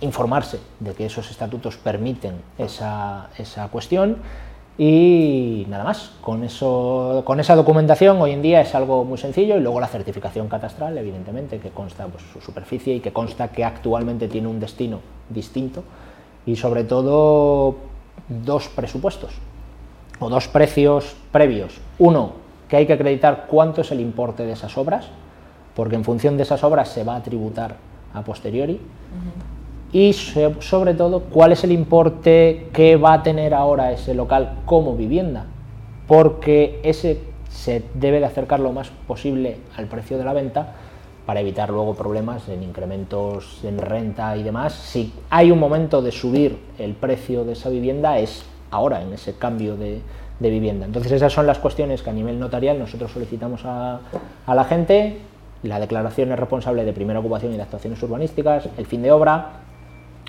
informarse 0.02 0.60
de 0.80 0.94
que 0.94 1.08
esos 1.08 1.30
estatutos 1.32 1.78
permiten 1.78 2.42
esa, 2.58 3.30
esa 3.38 3.68
cuestión 3.70 4.18
y 4.82 5.66
nada 5.68 5.84
más, 5.84 6.12
con, 6.22 6.42
eso, 6.46 7.24
con 7.26 7.42
esa 7.42 7.54
documentación 7.54 8.22
hoy 8.22 8.32
en 8.32 8.42
día 8.42 8.62
es 8.62 8.74
algo 8.74 9.04
muy 9.04 9.18
sencillo 9.18 9.58
y 9.58 9.60
luego 9.60 9.82
la 9.82 9.88
certificación 9.88 10.48
catastral, 10.48 10.98
evidentemente, 10.98 11.60
que 11.60 11.70
consta 11.72 12.08
pues, 12.08 12.24
su 12.32 12.40
superficie 12.40 12.96
y 12.96 13.02
que 13.02 13.12
consta 13.12 13.50
que 13.50 13.66
actualmente 13.66 14.30
tiene 14.30 14.48
un 14.48 14.62
destino 14.62 15.02
distinto 15.30 15.84
y 16.46 16.56
sobre 16.56 16.86
todo 16.86 17.76
dos 18.30 18.70
presupuestos 18.70 19.34
o 20.18 20.30
dos 20.30 20.48
precios 20.48 21.14
previos. 21.34 21.82
Uno, 21.98 22.32
que 22.70 22.78
hay 22.78 22.88
que 22.88 22.94
acreditar 22.94 23.48
cuánto 23.50 23.82
es 23.82 23.92
el 23.92 24.00
importe 24.00 24.46
de 24.46 24.54
esas 24.54 24.78
obras, 24.78 25.10
porque 25.76 25.98
en 25.98 26.06
función 26.06 26.38
de 26.38 26.44
esas 26.44 26.64
obras 26.64 26.88
se 26.88 27.04
va 27.04 27.18
a 27.18 27.24
tributar 27.24 27.76
a 28.14 28.22
posteriori 28.22 28.80
y 29.92 30.14
sobre 30.14 30.94
todo 30.94 31.22
cuál 31.22 31.52
es 31.52 31.64
el 31.64 31.72
importe 31.72 32.68
que 32.74 32.96
va 32.96 33.14
a 33.14 33.24
tener 33.24 33.54
ahora 33.54 33.92
ese 33.92 34.14
local 34.14 34.60
como 34.66 34.96
vivienda, 34.96 35.46
porque 36.08 36.80
ese 36.84 37.20
se 37.50 37.84
debe 37.96 38.20
de 38.20 38.26
acercar 38.26 38.60
lo 38.60 38.72
más 38.72 38.90
posible 39.08 39.58
al 39.76 39.86
precio 39.86 40.18
de 40.18 40.24
la 40.24 40.34
venta 40.34 40.76
para 41.26 41.42
evitar 41.42 41.70
luego 41.70 41.94
problemas 41.94 42.48
en 42.50 42.64
incrementos 42.64 43.60
en 43.64 43.78
renta 43.78 44.36
y 44.38 44.44
demás. 44.44 44.74
Si 44.74 45.14
hay 45.30 45.52
un 45.52 45.60
momento 45.60 46.02
de 46.02 46.12
subir 46.12 46.58
el 46.80 46.94
precio 46.94 47.44
de 47.44 47.54
esa 47.54 47.70
vivienda 47.70 48.18
es 48.18 48.44
ahora, 48.72 49.02
en 49.02 49.14
ese 49.14 49.36
cambio 49.36 49.76
de, 49.76 50.02
vivienda. 50.40 50.86
Entonces 50.86 51.12
esas 51.12 51.34
son 51.34 51.46
las 51.46 51.60
cuestiones 51.60 52.02
que 52.02 52.10
a 52.10 52.14
nivel 52.14 52.40
notarial 52.40 52.80
nosotros 52.80 53.12
solicitamos 53.12 53.66
a, 53.66 54.00
a 54.46 54.56
la 54.56 54.64
gente, 54.64 55.18
la 55.64 55.80
declaración 55.80 56.32
es 56.32 56.40
responsable 56.40 56.86
de 56.86 56.94
primera 56.94 57.20
ocupación 57.20 57.54
y 57.54 57.58
de 57.58 57.64
actuaciones 57.64 58.02
urbanísticas, 58.02 58.70
el 58.78 58.86
fin 58.86 59.04
de 59.04 59.12
obra, 59.12 59.50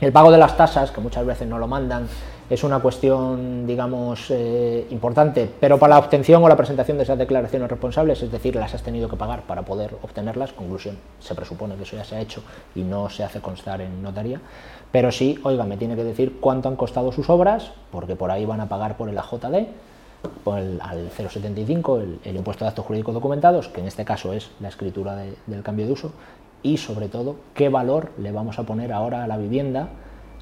el 0.00 0.12
pago 0.12 0.30
de 0.30 0.38
las 0.38 0.57
tasas, 0.57 0.90
que 0.90 1.00
muchas 1.00 1.26
veces 1.26 1.47
no 1.47 1.59
lo 1.59 1.66
mandan, 1.66 2.09
es 2.49 2.64
una 2.64 2.80
cuestión, 2.80 3.66
digamos, 3.66 4.30
eh, 4.30 4.87
importante, 4.90 5.49
pero 5.61 5.78
para 5.78 5.95
la 5.95 6.00
obtención 6.00 6.42
o 6.42 6.49
la 6.49 6.57
presentación 6.57 6.97
de 6.97 7.04
esas 7.04 7.19
declaraciones 7.19 7.71
responsables, 7.71 8.23
es 8.23 8.33
decir, 8.33 8.57
las 8.57 8.75
has 8.75 8.83
tenido 8.83 9.09
que 9.09 9.16
pagar 9.16 9.42
para 9.42 9.62
poder 9.62 9.95
obtenerlas, 10.02 10.52
conclusión, 10.52 10.99
se 11.21 11.35
presupone 11.35 11.76
que 11.76 11.85
eso 11.85 11.97
ya 11.97 12.04
se 12.04 12.16
ha 12.16 12.21
hecho 12.21 12.42
y 12.75 12.83
no 12.83 13.09
se 13.09 13.23
hace 13.23 13.40
constar 13.40 13.80
en 13.83 14.02
notaría, 14.02 14.40
pero 14.90 15.12
sí, 15.12 15.38
oiga, 15.45 15.64
me 15.64 15.76
tiene 15.76 15.95
que 15.95 16.02
decir 16.02 16.38
cuánto 16.40 16.69
han 16.69 16.76
costado 16.76 17.12
sus 17.12 17.30
obras, 17.30 17.71
porque 17.92 18.16
por 18.16 18.30
ahí 18.33 18.45
van 18.45 18.61
a 18.61 18.69
pagar 18.69 18.97
por 18.97 19.09
el 19.09 19.16
AJD, 19.16 19.69
al 20.47 21.11
0,75 21.16 22.19
el, 22.25 22.37
impuesto 22.37 22.64
de 22.64 22.69
actos 22.69 22.85
jurídicos 22.85 23.14
documentados, 23.14 23.69
que 23.69 23.80
en 23.80 23.87
este 23.87 24.04
caso 24.04 24.33
es 24.33 24.50
la 24.61 24.69
escritura 24.69 25.16
del 25.16 25.62
cambio 25.62 25.87
de 25.87 25.92
uso, 25.92 26.12
y 26.62 26.76
sobre 26.76 27.09
todo 27.09 27.37
qué 27.55 27.69
valor 27.69 28.12
le 28.19 28.33
vamos 28.33 28.59
a 28.59 28.64
poner 28.64 28.93
ahora 28.93 29.25
a 29.25 29.26
la 29.26 29.37
vivienda 29.37 29.88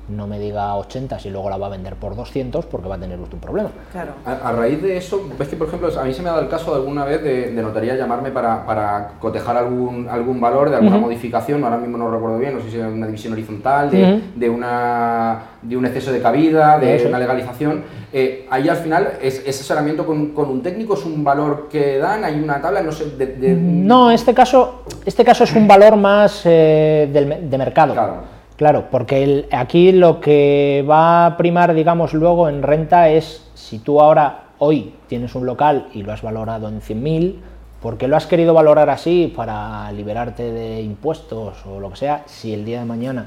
no 0.09 0.27
me 0.27 0.39
diga 0.39 0.75
80 0.75 1.19
si 1.19 1.31
luego 1.31 1.51
la 1.51 1.57
va 1.57 1.67
a 1.67 1.71
vender 1.71 1.97
por 1.97 2.17
200 2.17 2.67
porque 2.67 2.89
va 2.89 2.97
a 2.97 2.99
tener 2.99 3.19
usted 3.21 3.35
un 3.35 3.41
problema. 3.41 3.71
Claro. 3.93 4.13
A, 4.25 4.53
raíz 4.53 4.83
de 4.83 4.97
eso, 4.97 5.29
ves 5.39 5.49
que 5.49 5.57
por 5.57 5.69
ejemplo 5.69 5.89
a 5.99 6.05
mí 6.05 6.15
se 6.15 6.23
me 6.23 6.29
ha 6.29 6.33
dado 6.33 6.45
el 6.45 6.51
caso 6.51 6.71
de 6.71 6.79
alguna 6.79 7.05
vez 7.05 7.23
de, 7.23 7.51
notaría 7.63 7.97
llamarme 7.97 8.31
para, 8.31 8.65
para, 8.65 9.13
cotejar 9.21 9.57
algún, 9.57 10.09
algún 10.09 10.41
valor 10.41 10.71
de 10.71 10.77
alguna 10.77 10.99
modificación, 10.99 11.63
ahora 11.65 11.77
mismo 11.77 11.99
no 11.99 12.11
recuerdo 12.11 12.39
bien, 12.39 12.55
no 12.55 12.61
sé 12.63 12.71
si 12.71 12.77
era 12.79 12.89
una 12.89 13.07
división 13.07 13.33
horizontal, 13.33 13.91
de, 13.91 14.23
de, 14.35 14.51
una, 14.51 15.41
de 15.63 15.77
un 15.77 15.87
exceso 15.87 16.13
de 16.13 16.21
cabida, 16.21 16.79
de 16.79 17.05
una 17.07 17.19
legalización. 17.19 17.83
Eh, 18.13 18.47
ahí 18.51 18.69
al 18.69 18.77
final, 18.77 19.13
es, 19.21 19.41
ese 19.41 19.51
asesoramiento 19.51 20.07
con, 20.07 20.29
con, 20.29 20.49
un 20.49 20.63
técnico 20.63 20.95
es 20.95 21.05
un 21.05 21.23
valor 21.23 21.69
que 21.71 21.99
dan, 21.99 22.25
hay 22.25 22.41
una 22.41 22.61
tabla, 22.61 22.81
no 22.83 22.93
sé. 22.93 23.11
De, 23.17 23.55
No, 23.55 24.11
este 24.11 24.33
caso, 24.33 24.85
este 25.05 25.25
caso 25.25 25.45
es 25.45 25.55
un 25.55 25.69
valor 25.69 25.97
más 25.97 26.43
eh, 26.45 27.09
de 27.13 27.59
mercado. 27.59 27.93
Claro. 27.93 28.38
Claro, 28.59 28.89
porque 28.91 29.47
aquí 29.53 29.93
lo 29.93 30.21
que 30.21 30.85
va 30.89 31.27
a 31.27 31.37
primar, 31.37 31.75
digamos, 31.75 32.13
luego 32.13 32.49
en 32.49 32.65
renta 32.65 33.09
es 33.09 33.49
si 33.55 33.79
tú 33.79 34.01
ahora, 34.01 34.47
hoy, 34.59 34.95
tienes 35.07 35.37
un 35.37 35.47
local 35.47 35.87
y 35.95 36.03
lo 36.03 36.13
has 36.13 36.23
valorado 36.23 36.69
en 36.69 36.81
100.000, 36.81 37.37
porque 37.81 38.09
lo 38.09 38.17
has 38.17 38.27
querido 38.27 38.55
valorar 38.55 38.91
así 38.91 39.33
para 39.35 39.93
liberarte 39.93 40.51
de 40.51 40.83
impuestos 40.83 41.65
o 41.67 41.79
lo 41.79 41.91
que 41.91 41.99
sea, 41.99 42.25
si 42.27 42.53
el 42.53 42.65
día 42.65 42.81
de 42.81 42.85
mañana 42.85 43.27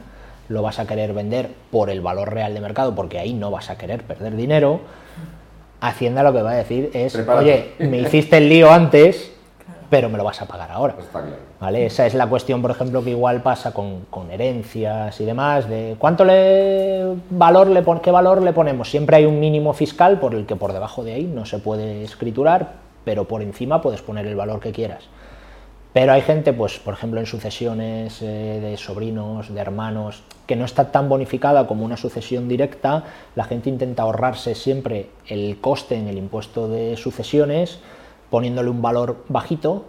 lo 0.50 0.62
vas 0.62 0.80
a 0.80 0.86
querer 0.86 1.14
vender 1.14 1.50
por 1.72 1.90
el 1.90 2.02
valor 2.02 2.34
real 2.34 2.54
de 2.54 2.60
mercado, 2.60 2.94
porque 2.94 3.18
ahí 3.18 3.34
no 3.34 3.52
vas 3.52 3.70
a 3.70 3.78
querer 3.78 4.04
perder 4.04 4.36
dinero, 4.36 4.82
Hacienda 5.80 6.22
lo 6.22 6.32
que 6.32 6.44
va 6.44 6.52
a 6.52 6.56
decir 6.56 6.92
es, 6.94 7.16
oye, 7.16 7.72
me 7.80 7.98
hiciste 8.02 8.38
el 8.38 8.50
lío 8.50 8.70
antes, 8.70 9.31
pero 9.92 10.08
me 10.08 10.18
lo 10.18 10.24
vas 10.24 10.42
a 10.42 10.46
pagar 10.46 10.72
ahora. 10.72 10.96
¿vale? 11.60 11.86
Esa 11.86 12.06
es 12.06 12.14
la 12.14 12.26
cuestión, 12.28 12.62
por 12.62 12.72
ejemplo, 12.72 13.04
que 13.04 13.10
igual 13.10 13.42
pasa 13.42 13.74
con, 13.74 14.32
herencias 14.32 15.20
y 15.20 15.26
demás, 15.26 15.68
de 15.68 15.98
cuánto 16.00 16.24
le, 16.24 17.14
valor 17.30 17.68
le 17.68 17.84
qué 18.02 18.10
valor 18.10 18.42
le 18.42 18.54
ponemos. 18.54 18.90
Siempre 18.90 19.18
hay 19.18 19.26
un 19.26 19.42
mínimo 19.42 19.74
fiscal 19.74 20.18
por 20.18 20.34
el 20.34 20.46
que 20.46 20.56
por 20.56 20.72
debajo 20.72 21.04
de 21.04 21.16
ahí 21.16 21.26
no 21.26 21.46
se 21.46 21.60
puede 21.60 22.06
escriturar, 22.06 22.76
pero 23.04 23.26
por 23.26 23.42
encima 23.42 23.82
puedes 23.82 24.02
poner 24.02 24.26
el 24.28 24.36
valor 24.38 24.62
que 24.62 24.72
quieras. 24.72 25.04
Pero 25.92 26.14
hay 26.14 26.22
gente, 26.22 26.54
pues, 26.54 26.80
por 26.80 26.94
ejemplo, 26.94 27.20
en 27.20 27.26
sucesiones 27.26 28.22
eh, 28.22 28.60
de 28.62 28.78
sobrinos, 28.78 29.54
de 29.54 29.60
hermanos, 29.60 30.24
que 30.48 30.56
no 30.56 30.64
está 30.64 30.90
tan 30.90 31.10
bonificada 31.10 31.68
como 31.68 31.84
una 31.84 31.98
sucesión 31.98 32.48
directa, 32.48 33.04
la 33.36 33.44
gente 33.44 33.68
intenta 33.68 34.04
ahorrarse 34.04 34.56
siempre 34.56 35.10
el 35.28 35.58
coste 35.60 35.96
en 35.96 36.08
el 36.08 36.18
impuesto 36.18 36.70
de 36.70 36.96
sucesiones, 36.96 37.82
poniéndole 38.32 38.72
un 38.72 38.82
valor 38.82 39.26
bajito, 39.30 39.86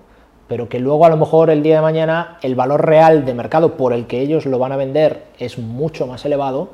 pero 0.49 0.69
que 0.69 0.81
luego 0.81 1.07
a 1.07 1.09
lo 1.09 1.17
mejor 1.17 1.49
el 1.49 1.63
día 1.63 1.77
de 1.77 1.83
mañana 1.83 2.37
el 2.43 2.55
valor 2.55 2.85
real 2.85 3.25
de 3.25 3.33
mercado 3.33 3.79
por 3.79 3.95
el 3.95 4.07
que 4.07 4.21
ellos 4.21 4.45
lo 4.45 4.59
van 4.59 4.73
a 4.73 4.77
vender 4.77 5.23
es 5.39 5.57
mucho 5.57 6.07
más 6.07 6.27
elevado 6.27 6.69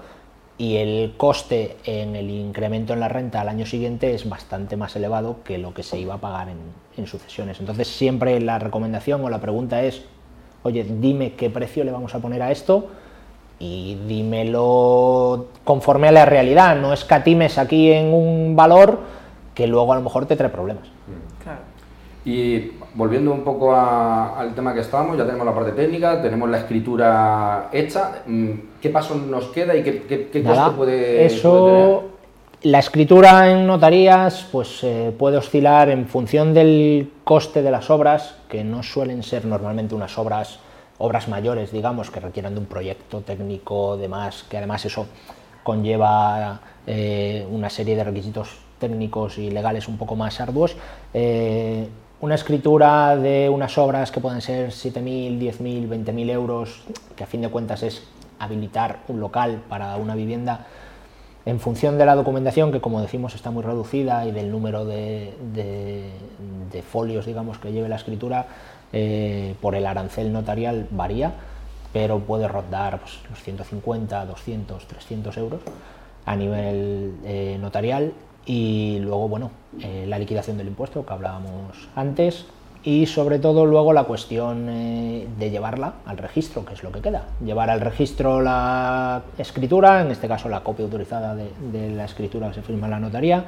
y 0.56 0.76
el 0.78 1.14
coste 1.16 1.76
en 1.84 2.16
el 2.16 2.30
incremento 2.30 2.92
en 2.92 2.98
la 2.98 3.08
renta 3.08 3.40
al 3.40 3.48
año 3.48 3.64
siguiente 3.64 4.14
es 4.14 4.28
bastante 4.28 4.76
más 4.76 4.96
elevado 4.96 5.36
que 5.44 5.58
lo 5.58 5.72
que 5.72 5.84
se 5.84 5.98
iba 5.98 6.14
a 6.14 6.18
pagar 6.18 6.48
en, 6.48 7.06
sucesiones. 7.06 7.60
Entonces 7.60 7.86
siempre 7.86 8.40
la 8.40 8.58
recomendación 8.58 9.24
o 9.24 9.30
la 9.30 9.40
pregunta 9.40 9.84
es, 9.84 10.02
oye, 10.64 10.82
dime 10.82 11.34
qué 11.34 11.48
precio 11.48 11.84
le 11.84 11.92
vamos 11.92 12.12
a 12.16 12.18
poner 12.18 12.42
a 12.42 12.50
esto 12.50 12.88
y 13.60 13.96
dímelo 14.08 15.46
conforme 15.62 16.08
a 16.08 16.12
la 16.12 16.24
realidad, 16.24 16.74
no 16.74 16.92
escatimes 16.92 17.56
aquí 17.56 17.92
en 17.92 18.12
un 18.12 18.56
valor 18.56 18.98
que 19.54 19.68
luego 19.68 19.92
a 19.92 19.96
lo 19.96 20.02
mejor 20.02 20.26
te 20.26 20.34
trae 20.34 20.50
problemas. 20.50 20.97
Y 22.28 22.72
volviendo 22.92 23.32
un 23.32 23.40
poco 23.40 23.74
al 23.74 24.54
tema 24.54 24.74
que 24.74 24.80
estábamos, 24.80 25.16
ya 25.16 25.24
tenemos 25.24 25.46
la 25.46 25.54
parte 25.54 25.72
técnica, 25.72 26.20
tenemos 26.20 26.50
la 26.50 26.58
escritura 26.58 27.70
hecha. 27.72 28.20
Mm, 28.26 28.50
¿Qué 28.82 28.90
paso 28.90 29.14
nos 29.14 29.46
queda 29.46 29.74
y 29.74 29.82
qué, 29.82 30.02
qué, 30.30 30.42
coste 30.42 30.76
puede, 30.76 31.24
eso, 31.24 32.04
La 32.64 32.80
escritura 32.80 33.50
en 33.50 33.66
notarías 33.66 34.46
pues 34.52 34.84
eh, 34.84 35.10
puede 35.18 35.38
oscilar 35.38 35.88
en 35.88 36.06
función 36.06 36.52
del 36.52 37.10
coste 37.24 37.62
de 37.62 37.70
las 37.70 37.88
obras, 37.88 38.34
que 38.46 38.62
no 38.62 38.82
suelen 38.82 39.22
ser 39.22 39.46
normalmente 39.46 39.94
unas 39.94 40.18
obras, 40.18 40.58
obras 40.98 41.28
mayores, 41.28 41.72
digamos, 41.72 42.10
que 42.10 42.20
requieran 42.20 42.52
de 42.52 42.60
un 42.60 42.66
proyecto 42.66 43.22
técnico, 43.22 43.96
demás, 43.96 44.44
que 44.50 44.58
además 44.58 44.84
eso 44.84 45.06
conlleva 45.62 46.60
eh, 46.86 47.46
una 47.50 47.70
serie 47.70 47.96
de 47.96 48.04
requisitos 48.04 48.50
técnicos 48.78 49.38
y 49.38 49.50
legales 49.50 49.88
un 49.88 49.96
poco 49.96 50.14
más 50.14 50.42
arduos. 50.42 50.76
Eh, 51.14 51.88
una 52.20 52.34
escritura 52.34 53.16
de 53.16 53.48
unas 53.48 53.78
obras 53.78 54.10
que 54.10 54.20
pueden 54.20 54.40
ser 54.40 54.70
7.000, 54.70 55.38
10.000, 55.38 55.88
20.000 55.88 56.30
euros, 56.30 56.82
que 57.14 57.24
a 57.24 57.26
fin 57.26 57.42
de 57.42 57.48
cuentas 57.48 57.82
es 57.82 58.02
habilitar 58.38 59.00
un 59.08 59.20
local 59.20 59.62
para 59.68 59.96
una 59.96 60.14
vivienda, 60.14 60.66
en 61.46 61.60
función 61.60 61.96
de 61.96 62.04
la 62.04 62.14
documentación, 62.14 62.72
que 62.72 62.80
como 62.80 63.00
decimos 63.00 63.34
está 63.34 63.50
muy 63.50 63.62
reducida, 63.62 64.26
y 64.26 64.32
del 64.32 64.50
número 64.50 64.84
de, 64.84 65.32
folios 66.90 67.24
digamos, 67.26 67.58
que 67.58 67.72
lleve 67.72 67.88
la 67.88 67.96
escritura, 67.96 68.46
eh, 68.92 69.54
por 69.60 69.74
el 69.74 69.86
arancel 69.86 70.32
notarial 70.32 70.88
varía, 70.90 71.32
pero 71.92 72.18
puede 72.18 72.48
rondar 72.48 73.00
pues, 73.00 73.18
los 73.30 73.42
150, 73.42 74.26
200, 74.26 74.86
300 74.86 75.36
euros 75.36 75.60
a 76.26 76.36
nivel 76.36 77.14
eh, 77.24 77.56
notarial 77.60 78.12
y 78.48 78.98
luego, 79.00 79.28
bueno, 79.28 79.50
eh, 79.82 80.06
la 80.08 80.18
liquidación 80.18 80.56
del 80.56 80.68
impuesto 80.68 81.04
que 81.04 81.12
hablábamos 81.12 81.88
antes 81.94 82.46
y 82.82 83.04
sobre 83.04 83.38
todo 83.38 83.66
luego 83.66 83.92
la 83.92 84.04
cuestión 84.04 84.68
eh, 84.70 85.28
de 85.38 85.50
llevarla 85.50 85.96
al 86.06 86.16
registro, 86.16 86.64
que 86.64 86.72
es 86.72 86.82
lo 86.82 86.90
que 86.90 87.02
queda. 87.02 87.24
Llevar 87.44 87.68
al 87.68 87.82
registro 87.82 88.40
la 88.40 89.22
escritura, 89.36 90.00
en 90.00 90.10
este 90.10 90.28
caso 90.28 90.48
la 90.48 90.60
copia 90.60 90.86
autorizada 90.86 91.34
de, 91.34 91.50
de 91.72 91.90
la 91.90 92.06
escritura 92.06 92.48
que 92.48 92.54
se 92.54 92.62
firma 92.62 92.86
en 92.86 92.92
la 92.92 93.00
notaría, 93.00 93.44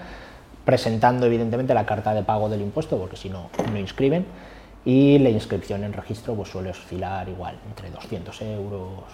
presentando 0.66 1.24
evidentemente 1.24 1.72
la 1.72 1.86
carta 1.86 2.12
de 2.12 2.22
pago 2.22 2.50
del 2.50 2.60
impuesto, 2.60 2.98
porque 2.98 3.16
si 3.16 3.30
no, 3.30 3.48
no 3.72 3.78
inscriben 3.78 4.26
y 4.84 5.18
la 5.18 5.28
inscripción 5.28 5.84
en 5.84 5.92
registro 5.92 6.34
pues 6.34 6.48
suele 6.48 6.70
oscilar 6.70 7.28
igual 7.28 7.58
entre 7.68 7.90
200 7.90 8.42
euros, 8.42 9.04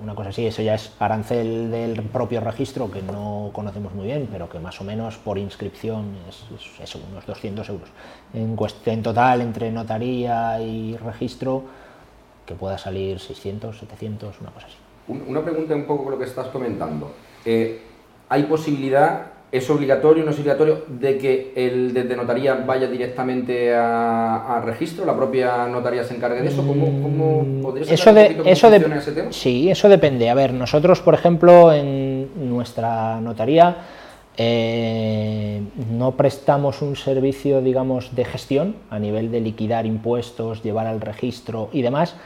una, 0.00 0.14
cosa 0.14 0.28
así. 0.28 0.46
Eso 0.46 0.62
ya 0.62 0.74
es 0.74 0.92
arancel 1.00 1.70
del 1.70 2.00
propio 2.02 2.40
registro 2.40 2.90
que 2.90 3.02
no 3.02 3.50
conocemos 3.52 3.92
muy 3.92 4.06
bien, 4.06 4.28
pero 4.30 4.48
que 4.48 4.60
más 4.60 4.80
o 4.80 4.84
menos 4.84 5.16
por 5.16 5.36
inscripción 5.38 6.14
es, 6.28 6.94
unos 6.94 7.26
200 7.26 7.68
euros. 7.68 7.88
En, 8.32 8.56
en 8.86 9.02
total, 9.02 9.40
entre 9.40 9.72
notaría 9.72 10.60
y 10.60 10.96
registro, 10.96 11.64
que 12.46 12.54
pueda 12.54 12.78
salir 12.78 13.18
600, 13.18 13.78
700, 13.78 14.40
una 14.40 14.50
cosa 14.50 14.66
así. 14.66 14.76
Una 15.08 15.42
pregunta 15.42 15.74
un 15.74 15.86
poco 15.86 16.04
con 16.04 16.12
lo 16.12 16.18
que 16.18 16.24
estás 16.24 16.48
comentando. 16.48 17.12
Eh, 17.44 17.82
¿Hay 18.28 18.44
posibilidad 18.44 19.35
¿Es 19.52 19.70
obligatorio 19.70 20.22
o 20.22 20.26
no 20.26 20.32
es 20.32 20.38
obligatorio 20.38 20.82
de 20.88 21.18
que 21.18 21.52
el 21.54 21.94
de 21.94 22.16
notaría 22.16 22.54
vaya 22.54 22.88
directamente 22.88 23.72
a, 23.74 24.60
registro? 24.64 25.06
¿La 25.06 25.16
propia 25.16 25.66
notaría 25.68 26.02
se 26.02 26.16
encargue 26.16 26.42
de 26.42 26.48
eso? 26.48 26.66
¿Cómo, 26.66 26.84
cómo 27.00 27.42
mm, 27.42 27.82
eso 27.88 28.12
de, 28.12 28.42
eso 28.44 28.70
de, 28.70 28.76
ese 28.98 29.12
tema? 29.12 29.32
Sí, 29.32 29.70
eso 29.70 29.88
depende. 29.88 30.28
A 30.28 30.34
ver, 30.34 30.52
nosotros, 30.52 31.00
por 31.00 31.14
ejemplo, 31.14 31.72
en 31.72 32.28
nuestra 32.50 33.20
notaría 33.20 33.76
eh, 34.38 35.62
no 35.90 36.12
prestamos 36.12 36.82
un 36.82 36.96
servicio, 36.96 37.62
digamos, 37.62 38.14
de 38.14 38.24
gestión 38.24 38.76
a 38.90 38.98
nivel 38.98 39.30
de 39.30 39.40
liquidar 39.40 39.86
impuestos, 39.86 40.62
llevar 40.62 40.86
al 40.86 41.00
registro 41.00 41.70
y 41.72 41.80
demás, 41.80 42.16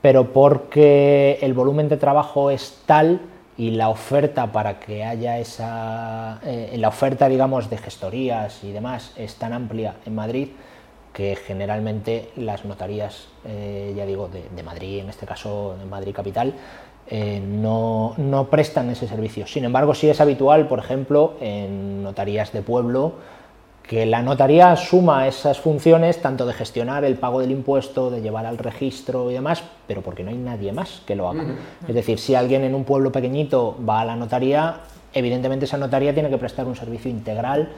pero 0.00 0.32
porque 0.32 1.38
el 1.40 1.54
volumen 1.54 1.88
de 1.88 1.98
trabajo 1.98 2.50
es 2.50 2.80
tal 2.86 3.20
y 3.56 3.72
la 3.72 3.88
oferta 3.88 4.50
para 4.50 4.80
que 4.80 5.04
haya 5.04 5.38
esa, 5.38 6.40
eh, 6.44 6.74
la 6.78 6.88
oferta 6.88 7.28
digamos 7.28 7.68
de 7.68 7.78
gestorías 7.78 8.64
y 8.64 8.72
demás 8.72 9.12
es 9.16 9.34
tan 9.36 9.52
amplia 9.52 9.96
en 10.06 10.14
Madrid 10.14 10.48
que 11.12 11.36
generalmente 11.36 12.30
las 12.36 12.64
notarías, 12.64 13.28
eh, 13.44 13.92
ya 13.94 14.06
digo, 14.06 14.28
de, 14.28 14.62
Madrid, 14.62 15.00
en 15.00 15.10
este 15.10 15.26
caso 15.26 15.76
de 15.78 15.84
Madrid 15.84 16.14
Capital, 16.14 16.54
eh, 17.06 17.40
no, 17.44 18.14
no 18.16 18.48
prestan 18.48 18.88
ese 18.88 19.06
servicio. 19.06 19.46
Sin 19.46 19.64
embargo, 19.64 19.94
sí 19.94 20.08
es 20.08 20.20
habitual, 20.20 20.68
por 20.68 20.78
ejemplo, 20.78 21.34
en 21.40 22.02
notarías 22.02 22.52
de 22.52 22.62
pueblo, 22.62 23.16
que 23.92 24.06
la 24.06 24.22
notaría 24.22 24.74
suma 24.74 25.28
esas 25.28 25.60
funciones 25.60 26.22
tanto 26.22 26.46
de 26.46 26.54
gestionar 26.54 27.04
el 27.04 27.16
pago 27.16 27.42
del 27.42 27.50
impuesto, 27.50 28.10
de 28.10 28.22
llevar 28.22 28.46
al 28.46 28.56
registro 28.56 29.30
y 29.30 29.34
demás, 29.34 29.62
pero 29.86 30.00
porque 30.00 30.24
no 30.24 30.30
hay 30.30 30.38
nadie 30.38 30.72
más 30.72 31.02
que 31.06 31.14
lo 31.14 31.28
haga. 31.28 31.44
Es 31.86 31.94
decir, 31.94 32.18
si 32.18 32.34
alguien 32.34 32.64
en 32.64 32.74
un 32.74 32.84
pueblo 32.84 33.12
pequeñito 33.12 33.76
va 33.86 34.00
a 34.00 34.06
la 34.06 34.16
notaría, 34.16 34.76
evidentemente 35.12 35.66
esa 35.66 35.76
notaría 35.76 36.14
tiene 36.14 36.30
que 36.30 36.38
prestar 36.38 36.64
un 36.66 36.74
servicio 36.74 37.10
integral 37.10 37.68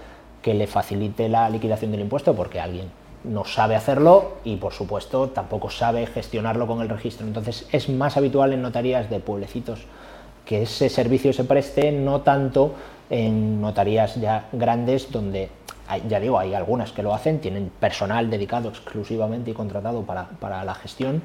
que 0.40 0.54
le 0.54 0.68
facilite 0.68 1.28
la 1.28 1.50
liquidación 1.50 1.90
del 1.90 2.02
impuesto 2.02 2.32
porque 2.32 2.60
alguien 2.60 2.86
no 3.24 3.44
sabe 3.44 3.74
hacerlo 3.74 4.34
y 4.44 4.54
por 4.54 4.72
supuesto 4.72 5.30
tampoco 5.30 5.68
sabe 5.68 6.06
gestionarlo 6.06 6.68
con 6.68 6.80
el 6.80 6.88
registro. 6.88 7.26
Entonces 7.26 7.66
es 7.72 7.88
más 7.88 8.16
habitual 8.16 8.52
en 8.52 8.62
notarías 8.62 9.10
de 9.10 9.18
pueblecitos 9.18 9.80
que 10.44 10.62
ese 10.62 10.88
servicio 10.88 11.32
se 11.32 11.42
preste, 11.42 11.90
no 11.90 12.20
tanto 12.20 12.72
en 13.10 13.60
notarías 13.60 14.14
ya 14.14 14.46
grandes 14.52 15.10
donde 15.10 15.50
ya 16.08 16.20
digo, 16.20 16.38
hay 16.38 16.54
algunas 16.54 16.92
que 16.92 17.02
lo 17.02 17.14
hacen, 17.14 17.40
tienen 17.40 17.70
personal 17.80 18.30
dedicado 18.30 18.68
exclusivamente 18.68 19.50
y 19.50 19.54
contratado 19.54 20.02
para, 20.02 20.28
para 20.40 20.64
la 20.64 20.74
gestión, 20.74 21.22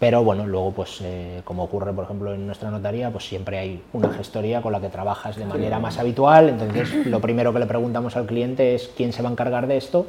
pero 0.00 0.24
bueno, 0.24 0.46
luego 0.46 0.72
pues 0.72 1.00
eh, 1.02 1.42
como 1.44 1.64
ocurre 1.64 1.92
por 1.92 2.04
ejemplo 2.04 2.34
en 2.34 2.46
nuestra 2.46 2.70
notaría, 2.70 3.10
pues 3.10 3.24
siempre 3.24 3.58
hay 3.58 3.82
una 3.92 4.08
gestoría 4.10 4.62
con 4.62 4.72
la 4.72 4.80
que 4.80 4.88
trabajas 4.88 5.36
de 5.36 5.44
manera 5.44 5.78
más 5.78 5.98
habitual, 5.98 6.48
entonces 6.48 7.06
lo 7.06 7.20
primero 7.20 7.52
que 7.52 7.58
le 7.58 7.66
preguntamos 7.66 8.16
al 8.16 8.26
cliente 8.26 8.74
es 8.74 8.90
quién 8.96 9.12
se 9.12 9.22
va 9.22 9.28
a 9.28 9.32
encargar 9.32 9.66
de 9.66 9.76
esto 9.76 10.06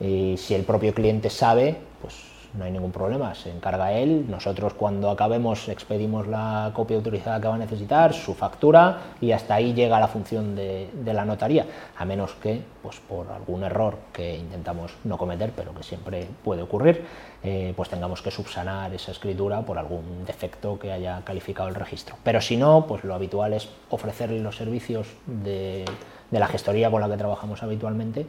y 0.00 0.36
si 0.38 0.54
el 0.54 0.62
propio 0.62 0.94
cliente 0.94 1.28
sabe, 1.28 1.76
pues 2.00 2.14
no 2.54 2.64
hay 2.64 2.72
ningún 2.72 2.92
problema, 2.92 3.34
se 3.34 3.50
encarga 3.50 3.92
él, 3.92 4.26
nosotros 4.28 4.74
cuando 4.74 5.10
acabemos 5.10 5.68
expedimos 5.68 6.26
la 6.26 6.70
copia 6.74 6.96
autorizada 6.96 7.40
que 7.40 7.48
va 7.48 7.54
a 7.54 7.58
necesitar, 7.58 8.12
su 8.14 8.34
factura 8.34 8.98
y 9.20 9.32
hasta 9.32 9.54
ahí 9.54 9.74
llega 9.74 10.00
la 10.00 10.08
función 10.08 10.56
de, 10.56 10.88
la 11.04 11.24
notaría, 11.24 11.66
a 11.96 12.04
menos 12.04 12.34
que 12.34 12.62
pues 12.82 13.00
por 13.00 13.30
algún 13.30 13.64
error 13.64 13.98
que 14.12 14.36
intentamos 14.36 14.94
no 15.04 15.18
cometer, 15.18 15.52
pero 15.54 15.74
que 15.74 15.82
siempre 15.82 16.26
puede 16.44 16.62
ocurrir, 16.62 17.04
eh, 17.42 17.72
pues 17.76 17.88
tengamos 17.88 18.22
que 18.22 18.30
subsanar 18.30 18.94
esa 18.94 19.12
escritura 19.12 19.62
por 19.62 19.78
algún 19.78 20.24
defecto 20.26 20.78
que 20.78 20.92
haya 20.92 21.22
calificado 21.24 21.68
el 21.68 21.74
registro. 21.74 22.16
Pero 22.24 22.40
si 22.40 22.56
no, 22.56 22.86
pues 22.86 23.04
lo 23.04 23.14
habitual 23.14 23.52
es 23.52 23.68
ofrecerle 23.90 24.40
los 24.40 24.56
servicios 24.56 25.08
de 25.26 25.84
la 26.30 26.46
gestoría 26.46 26.90
con 26.90 27.00
la 27.00 27.08
que 27.08 27.16
trabajamos 27.16 27.62
habitualmente, 27.62 28.26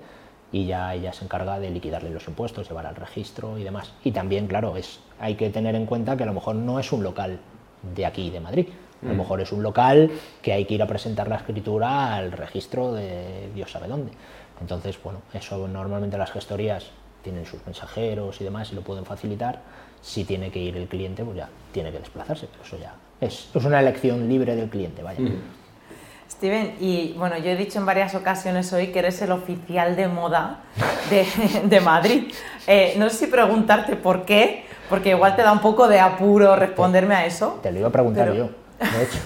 y 0.52 0.66
ya 0.66 0.94
ella 0.94 1.14
se 1.14 1.26
encarga 1.26 1.60
de 1.60 1.70
liquidarle 1.70 2.10
los 2.10 2.28
impuestos, 2.28 2.68
llevar 2.68 2.86
al 2.86 2.96
registro 2.96 3.58
y 3.58 3.64
demás. 3.64 3.94
Y 4.04 4.12
también, 4.12 4.48
claro, 4.48 4.78
es, 4.78 5.00
hay 5.20 5.36
que 5.36 5.50
tener 5.50 5.76
en 5.76 5.86
cuenta 5.86 6.18
que 6.18 6.24
a 6.24 6.26
lo 6.26 6.34
mejor 6.34 6.56
no 6.56 6.80
es 6.80 6.92
un 6.92 7.04
local 7.04 7.40
de 7.96 8.06
aquí, 8.06 8.30
de 8.30 8.40
Madrid. 8.40 8.68
A 9.02 9.08
lo 9.08 9.14
mm. 9.14 9.18
mejor 9.18 9.42
es 9.42 9.52
un 9.52 9.64
local 9.64 10.12
que 10.42 10.54
hay 10.54 10.66
que 10.66 10.74
ir 10.74 10.84
a 10.84 10.88
presentar 10.88 11.28
la 11.30 11.38
escritura 11.38 12.16
al 12.16 12.32
registro 12.32 12.94
de 12.94 13.50
Dios 13.54 13.72
sabe 13.72 13.88
dónde. 13.88 14.12
Entonces, 14.60 15.00
bueno, 15.02 15.22
eso 15.34 15.68
normalmente 15.68 16.18
las 16.18 16.32
gestorías 16.32 16.88
tienen 17.24 17.46
sus 17.46 17.66
mensajeros 17.66 18.42
y 18.42 18.44
demás 18.44 18.72
y 18.72 18.76
lo 18.76 18.82
pueden 18.82 19.06
facilitar. 19.06 19.62
Si 20.02 20.26
tiene 20.26 20.52
que 20.52 20.60
ir 20.60 20.76
el 20.76 20.88
cliente, 20.88 21.24
pues 21.24 21.38
ya 21.38 21.50
tiene 21.72 21.92
que 21.92 22.00
desplazarse, 22.00 22.48
pero 22.52 22.64
eso 22.64 22.78
ya 22.78 22.96
es, 23.22 23.50
es 23.54 23.66
una 23.66 23.80
elección 23.80 24.28
libre 24.28 24.56
del 24.56 24.70
cliente, 24.70 25.04
vaya. 25.04 25.20
Mm. 25.20 25.59
Steven, 26.40 26.78
y 26.80 27.16
bueno, 27.18 27.38
yo 27.38 27.52
he 27.52 27.58
dicho 27.58 27.80
en 27.80 27.86
varias 27.86 28.16
ocasiones 28.16 28.72
hoy 28.72 28.88
que 28.94 29.00
eres 29.00 29.22
el 29.22 29.34
oficial 29.34 29.98
de 29.98 30.08
moda 30.08 30.60
de, 31.66 31.82
Madrid. 31.82 32.32
Eh, 32.66 32.94
no 32.98 33.10
sé 33.10 33.26
si 33.26 33.28
preguntarte 33.28 33.98
por 33.98 34.24
qué, 34.24 34.64
porque 34.88 35.10
igual 35.10 35.36
te 35.36 35.42
da 35.42 35.52
un 35.52 35.60
poco 35.60 35.90
de 35.90 36.00
apuro 36.00 36.56
responderme 36.56 37.14
a 37.14 37.26
eso. 37.26 37.60
Te 37.62 37.74
lo 37.74 37.80
iba 37.80 37.90
a 37.90 37.92
preguntar 37.92 38.34
yo, 38.34 38.52
de 38.80 39.04
hecho. 39.04 39.20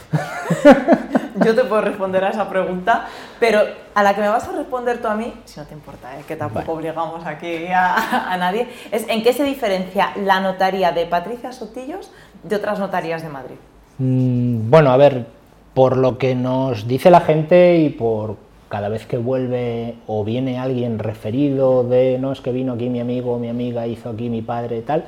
yo 1.46 1.54
te 1.54 1.64
puedo 1.66 1.82
responder 1.82 2.24
a 2.24 2.30
esa 2.30 2.50
pregunta, 2.50 3.06
pero 3.40 3.62
a 3.94 4.02
la 4.02 4.16
que 4.16 4.22
me 4.22 4.30
vas 4.30 4.48
a 4.48 4.54
responder 4.54 5.00
tú 5.00 5.08
a 5.08 5.16
mí, 5.16 5.36
si 5.46 5.60
no 5.60 5.68
te 5.68 5.76
importa, 5.76 6.18
¿eh? 6.18 6.24
que 6.28 6.36
tampoco 6.36 6.72
obligamos 6.72 7.28
aquí 7.28 7.68
a, 7.68 8.36
nadie, 8.40 8.70
es 8.92 9.08
en 9.08 9.22
qué 9.22 9.34
se 9.34 9.44
diferencia 9.44 10.14
la 10.16 10.40
notaría 10.40 10.92
de 10.92 11.06
Patricia 11.06 11.52
Sotillos 11.52 12.10
de 12.42 12.56
otras 12.56 12.80
notarías 12.80 13.22
de 13.22 13.30
Madrid. 13.30 13.58
Mm, 14.00 14.72
bueno, 14.72 14.92
a 14.92 14.98
ver, 14.98 15.28
por 15.74 15.98
lo 15.98 16.18
que 16.18 16.36
nos 16.36 16.88
dice 16.88 17.10
la 17.10 17.22
gente 17.22 17.80
y 17.80 17.90
por 17.90 18.38
cada 18.70 18.90
vez 18.90 19.06
que 19.06 19.18
vuelve 19.18 19.96
o 20.08 20.24
viene 20.24 20.60
alguien 20.60 21.00
referido 21.00 21.84
de 21.84 22.18
no 22.20 22.32
es 22.32 22.42
que 22.42 22.52
vino 22.52 22.74
aquí 22.74 22.90
mi 22.90 23.00
amigo 23.00 23.38
mi 23.38 23.50
amiga, 23.50 23.88
hizo 23.88 24.10
aquí 24.10 24.30
mi 24.30 24.42
padre 24.42 24.82
tal. 24.82 25.06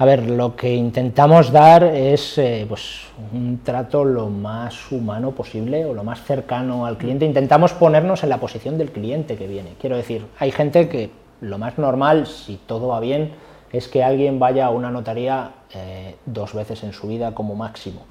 A 0.00 0.04
ver, 0.04 0.30
lo 0.30 0.54
que 0.54 0.76
intentamos 0.76 1.50
dar 1.50 1.82
es 1.82 2.38
eh, 2.38 2.64
pues, 2.68 3.00
un 3.32 3.60
trato 3.64 4.04
lo 4.04 4.28
más 4.28 4.92
humano 4.92 5.32
posible 5.32 5.84
o 5.86 5.92
lo 5.92 6.04
más 6.04 6.22
cercano 6.22 6.86
al 6.86 6.98
cliente. 6.98 7.24
Intentamos 7.24 7.72
ponernos 7.72 8.22
en 8.22 8.28
la 8.28 8.38
posición 8.38 8.78
del 8.78 8.92
cliente 8.92 9.34
que 9.34 9.48
viene. 9.48 9.70
Quiero 9.80 9.96
decir, 9.96 10.24
hay 10.38 10.52
gente 10.52 10.88
que 10.88 11.10
lo 11.40 11.58
más 11.58 11.78
normal, 11.78 12.28
si 12.28 12.60
todo 12.64 12.88
va 12.88 13.00
bien, 13.00 13.32
es 13.72 13.88
que 13.88 14.04
alguien 14.04 14.38
vaya 14.38 14.66
a 14.66 14.70
una 14.70 14.92
notaría 14.92 15.50
eh, 15.74 16.14
dos 16.26 16.54
veces 16.54 16.84
en 16.84 16.92
su 16.92 17.08
vida 17.08 17.34
como 17.34 17.56
máximo 17.56 18.02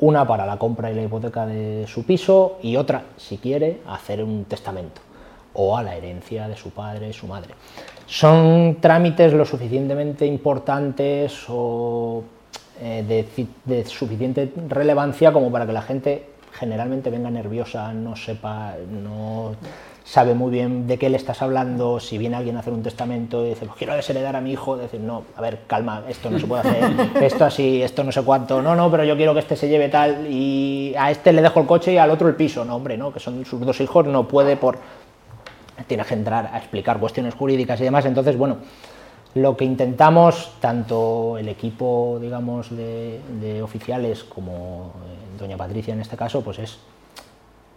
una 0.00 0.26
para 0.26 0.46
la 0.46 0.58
compra 0.58 0.90
y 0.90 0.94
la 0.94 1.02
hipoteca 1.02 1.46
de 1.46 1.86
su 1.86 2.04
piso 2.04 2.58
y 2.62 2.76
otra, 2.76 3.04
si 3.16 3.38
quiere, 3.38 3.80
hacer 3.86 4.22
un 4.22 4.44
testamento 4.44 5.00
o 5.54 5.76
a 5.76 5.82
la 5.82 5.96
herencia 5.96 6.46
de 6.46 6.56
su 6.56 6.70
padre, 6.70 7.12
su 7.12 7.26
madre. 7.26 7.54
Son 8.06 8.76
trámites 8.80 9.32
lo 9.32 9.44
suficientemente 9.44 10.24
importantes 10.24 11.44
o 11.48 12.22
eh, 12.80 13.04
de, 13.06 13.46
de, 13.64 13.84
suficiente 13.84 14.52
relevancia 14.68 15.32
como 15.32 15.50
para 15.50 15.66
que 15.66 15.72
la 15.72 15.82
gente 15.82 16.26
generalmente 16.52 17.10
venga 17.10 17.30
nerviosa, 17.30 17.92
no 17.92 18.14
sepa, 18.14 18.74
no 18.88 19.56
sabe 20.08 20.32
muy 20.32 20.50
bien 20.50 20.86
de 20.86 20.96
qué 20.96 21.10
le 21.10 21.18
estás 21.18 21.42
hablando, 21.42 22.00
si 22.00 22.16
viene 22.16 22.34
alguien 22.34 22.56
a 22.56 22.60
hacer 22.60 22.72
un 22.72 22.82
testamento 22.82 23.44
y 23.44 23.50
dice, 23.50 23.66
pues 23.66 23.76
quiero 23.76 23.94
desheredar 23.94 24.36
a 24.36 24.40
mi 24.40 24.52
hijo, 24.52 24.78
decir, 24.78 25.00
no, 25.00 25.24
a 25.36 25.40
ver, 25.42 25.60
calma, 25.66 26.02
esto 26.08 26.30
no 26.30 26.38
se 26.38 26.46
puede 26.46 26.62
hacer, 26.66 26.92
esto 27.22 27.44
así, 27.44 27.82
esto 27.82 28.02
no 28.04 28.10
sé 28.10 28.22
cuánto, 28.22 28.62
no, 28.62 28.74
no, 28.74 28.90
pero 28.90 29.04
yo 29.04 29.16
quiero 29.18 29.34
que 29.34 29.40
este 29.40 29.54
se 29.54 29.68
lleve 29.68 29.90
tal 29.90 30.26
y 30.26 30.94
a 30.98 31.10
este 31.10 31.30
le 31.34 31.42
dejo 31.42 31.60
el 31.60 31.66
coche 31.66 31.92
y 31.92 31.98
al 31.98 32.10
otro 32.10 32.26
el 32.26 32.36
piso, 32.36 32.64
no, 32.64 32.76
hombre, 32.76 32.96
no, 32.96 33.12
que 33.12 33.20
son 33.20 33.44
sus 33.44 33.60
dos 33.60 33.80
hijos, 33.82 34.06
no 34.06 34.26
puede 34.26 34.56
por... 34.56 34.78
Tiene 35.86 36.04
que 36.04 36.14
entrar 36.14 36.50
a 36.54 36.58
explicar 36.58 36.98
cuestiones 36.98 37.34
jurídicas 37.34 37.78
y 37.82 37.84
demás, 37.84 38.06
entonces, 38.06 38.34
bueno, 38.38 38.56
lo 39.34 39.58
que 39.58 39.66
intentamos, 39.66 40.54
tanto 40.58 41.36
el 41.36 41.48
equipo, 41.48 42.18
digamos, 42.18 42.74
de, 42.74 43.20
de 43.42 43.62
oficiales 43.62 44.24
como 44.24 44.94
eh, 45.04 45.38
doña 45.38 45.58
Patricia 45.58 45.92
en 45.92 46.00
este 46.00 46.16
caso, 46.16 46.40
pues 46.40 46.60
es 46.60 46.78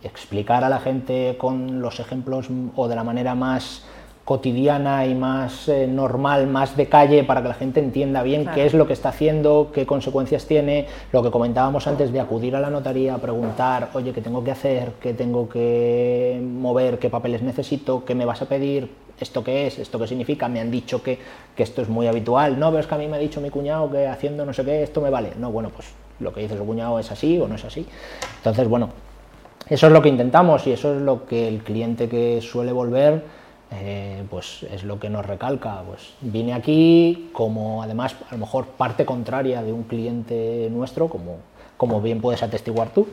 explicar 0.04 0.64
a 0.64 0.70
la 0.70 0.80
gente 0.80 1.36
con 1.38 1.82
los 1.82 2.00
ejemplos 2.00 2.50
o 2.76 2.88
de 2.88 2.96
la 2.96 3.04
manera 3.04 3.36
más 3.36 3.84
cotidiana 4.26 5.06
y 5.06 5.16
más 5.16 5.68
eh, 5.68 5.88
normal, 5.88 6.48
más 6.48 6.78
de 6.78 6.88
calle, 6.88 7.24
para 7.24 7.42
que 7.42 7.48
la 7.48 7.54
gente 7.54 7.80
entienda 7.80 8.24
bien 8.24 8.48
qué 8.54 8.66
es 8.66 8.74
lo 8.74 8.88
que 8.88 8.94
está 8.94 9.10
haciendo, 9.10 9.72
qué 9.74 9.86
consecuencias 9.86 10.46
tiene, 10.46 10.88
lo 11.12 11.24
que 11.24 11.32
comentábamos 11.32 11.88
antes 11.88 12.14
de 12.14 12.20
acudir 12.20 12.56
a 12.56 12.60
la 12.60 12.70
notaría, 12.70 13.18
preguntar, 13.18 13.90
oye, 13.94 14.14
¿qué 14.14 14.22
tengo 14.22 14.44
que 14.44 14.52
hacer? 14.52 14.94
¿Qué 15.02 15.14
tengo 15.14 15.50
que 15.50 16.42
mover? 16.42 17.00
¿Qué 17.00 17.10
papeles 17.10 17.42
necesito? 17.42 18.06
¿Qué 18.06 18.16
me 18.16 18.26
vas 18.26 18.42
a 18.42 18.46
pedir? 18.46 18.92
¿Esto 19.20 19.44
qué 19.44 19.68
es? 19.68 19.80
¿Esto 19.80 20.00
qué 20.00 20.08
significa? 20.08 20.48
Me 20.48 20.60
han 20.60 20.72
dicho 20.72 21.04
que, 21.04 21.20
que 21.56 21.64
esto 21.64 21.82
es 21.82 21.90
muy 21.90 22.08
habitual. 22.08 22.60
No, 22.60 22.70
pero 22.70 22.80
es 22.80 22.88
que 22.88 22.96
a 22.96 22.98
mí 22.98 23.08
me 23.08 23.18
ha 23.18 23.20
dicho 23.20 23.42
mi 23.42 23.50
cuñado 23.50 23.92
que 23.92 24.08
haciendo 24.08 24.46
no 24.46 24.54
sé 24.54 24.64
qué, 24.64 24.84
esto 24.84 25.02
me 25.02 25.10
vale. 25.10 25.34
No, 25.38 25.52
bueno, 25.52 25.70
pues 25.70 25.88
lo 26.20 26.32
que 26.32 26.42
dice 26.42 26.58
su 26.58 26.66
cuñado 26.66 27.00
es 27.00 27.12
así 27.12 27.40
o 27.40 27.48
no 27.48 27.56
es 27.56 27.66
así. 27.66 27.86
Entonces, 28.38 28.68
bueno, 28.68 28.90
eso 29.72 29.88
es 29.88 29.94
lo 29.94 30.02
que 30.02 30.10
intentamos 30.10 30.68
y 30.68 30.74
eso 30.74 30.94
es 30.94 31.02
lo 31.02 31.26
que 31.26 31.48
el 31.48 31.64
cliente 31.64 32.10
que 32.10 32.42
suele 32.42 32.74
volver, 32.74 33.24
eh, 33.72 34.22
pues 34.30 34.64
es 34.64 34.84
lo 34.84 35.00
que 35.00 35.10
nos 35.10 35.26
recalca. 35.26 35.82
Pues 35.88 36.12
vine 36.20 36.54
aquí 36.54 37.30
como 37.32 37.82
además 37.82 38.18
a 38.30 38.34
lo 38.34 38.40
mejor 38.40 38.66
parte 38.68 39.06
contraria 39.06 39.64
de 39.64 39.72
un 39.72 39.84
cliente 39.84 40.68
nuestro, 40.70 41.08
como, 41.08 41.38
como 41.78 42.02
bien 42.02 42.20
puedes 42.20 42.44
atestiguar 42.44 42.90
tú, 42.90 43.08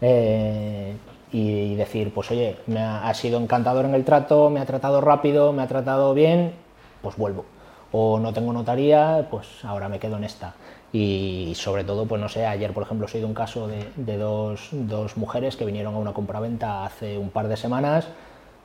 eh, 0.00 0.94
y 1.32 1.74
decir, 1.74 2.14
pues 2.14 2.30
oye, 2.30 2.54
me 2.68 2.78
ha, 2.78 3.08
ha 3.08 3.12
sido 3.12 3.40
encantador 3.40 3.84
en 3.84 3.96
el 3.96 4.04
trato, 4.04 4.48
me 4.48 4.60
ha 4.60 4.64
tratado 4.64 5.00
rápido, 5.00 5.52
me 5.52 5.62
ha 5.62 5.66
tratado 5.66 6.14
bien, 6.14 6.52
pues 7.02 7.16
vuelvo. 7.16 7.55
O 7.98 8.18
no 8.18 8.30
tengo 8.34 8.52
notaría, 8.52 9.26
pues 9.30 9.64
ahora 9.64 9.88
me 9.88 9.98
quedo 9.98 10.18
en 10.18 10.24
esta. 10.24 10.52
Y 10.92 11.54
sobre 11.56 11.82
todo, 11.82 12.04
pues 12.04 12.20
no 12.20 12.28
sé, 12.28 12.44
ayer 12.44 12.74
por 12.74 12.82
ejemplo 12.82 13.06
he 13.06 13.08
sido 13.08 13.26
un 13.26 13.32
caso 13.32 13.68
de, 13.68 14.18
dos, 14.18 14.68
dos, 14.72 15.16
mujeres 15.16 15.56
que 15.56 15.64
vinieron 15.64 15.94
a 15.94 15.98
una 15.98 16.12
compraventa 16.12 16.84
hace 16.84 17.16
un 17.16 17.30
par 17.30 17.48
de 17.48 17.56
semanas, 17.56 18.06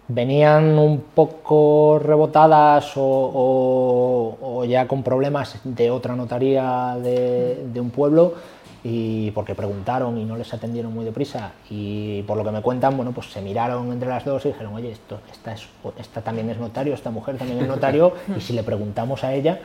venían 0.10 0.78
un 0.78 1.00
poco 1.16 1.98
rebotadas 2.00 2.92
o, 2.98 4.66
ya 4.68 4.86
con 4.86 5.02
problemas 5.02 5.60
de 5.64 5.92
otra 5.92 6.18
notaría 6.18 6.98
de, 7.02 7.68
de, 7.74 7.80
un 7.80 7.90
pueblo 7.90 8.34
y 8.84 9.32
porque 9.32 9.54
preguntaron 9.54 10.18
y 10.18 10.26
no 10.26 10.36
les 10.36 10.54
atendieron 10.54 10.94
muy 10.94 11.06
deprisa 11.06 11.52
y 11.70 12.24
por 12.24 12.38
lo 12.38 12.44
que 12.44 12.52
me 12.52 12.62
cuentan, 12.62 12.98
bueno, 12.98 13.12
pues 13.12 13.32
se 13.32 13.42
miraron 13.42 13.92
entre 13.92 14.10
las 14.10 14.26
dos 14.26 14.46
y 14.46 14.50
dijeron, 14.50 14.74
oye, 14.74 14.92
esto, 14.92 15.20
esta, 15.32 15.54
es, 15.54 15.68
esta 15.98 16.22
también 16.22 16.50
es 16.50 16.58
notario, 16.58 16.94
esta 16.94 17.12
mujer 17.12 17.38
también 17.38 17.60
es 17.60 17.68
notario 17.68 18.14
y 18.38 18.42
si 18.42 18.54
le 18.54 18.64
preguntamos 18.64 19.24
a 19.24 19.34
ella 19.34 19.60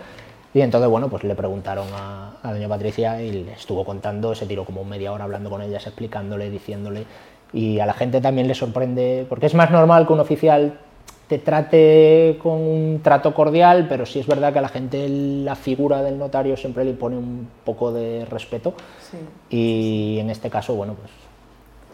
y 0.56 0.62
entonces, 0.62 0.88
bueno, 0.88 1.10
pues 1.10 1.22
le 1.22 1.34
preguntaron 1.34 1.86
a, 1.92 2.50
doña 2.50 2.66
Patricia 2.66 3.20
y 3.22 3.44
le 3.44 3.52
estuvo 3.52 3.84
contando, 3.84 4.34
se 4.34 4.46
tiró 4.46 4.64
como 4.64 4.84
media 4.84 5.12
hora 5.12 5.24
hablando 5.24 5.50
con 5.50 5.60
ellas, 5.60 5.86
explicándole, 5.86 6.48
diciéndole. 6.48 7.04
Y 7.52 7.78
a 7.78 7.84
la 7.84 7.92
gente 7.92 8.22
también 8.22 8.48
le 8.48 8.54
sorprende, 8.54 9.26
porque 9.28 9.44
es 9.44 9.54
más 9.54 9.70
normal 9.70 10.06
que 10.06 10.14
un 10.14 10.20
oficial 10.20 10.78
te 11.28 11.38
trate 11.38 12.38
con 12.42 12.52
un 12.52 13.00
trato 13.02 13.34
cordial, 13.34 13.86
pero 13.88 14.06
sí 14.06 14.20
es 14.20 14.26
verdad 14.26 14.52
que 14.52 14.60
a 14.60 14.62
la 14.62 14.68
gente 14.68 15.08
la 15.08 15.56
figura 15.56 16.02
del 16.02 16.18
notario 16.18 16.56
siempre 16.56 16.84
le 16.84 16.92
pone 16.92 17.16
un 17.16 17.48
poco 17.64 17.92
de 17.92 18.24
respeto. 18.26 18.74
Y 19.50 20.18
en 20.20 20.30
este 20.30 20.50
caso, 20.50 20.74
bueno, 20.74 20.94
pues. 20.94 21.10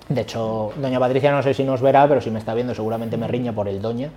De 0.09 0.21
hecho, 0.21 0.73
doña 0.77 0.99
Patricia 0.99 1.31
no 1.33 1.43
sé 1.43 1.55
si 1.55 1.65
nos 1.65 1.81
verá, 1.81 2.07
pero 2.09 2.21
si 2.21 2.31
me 2.31 2.39
está 2.39 2.55
viendo 2.55 2.75
seguramente 2.75 3.17
me 3.17 3.29
riña 3.29 3.53
por 3.53 3.69
el 3.69 3.81
doña 3.81 4.11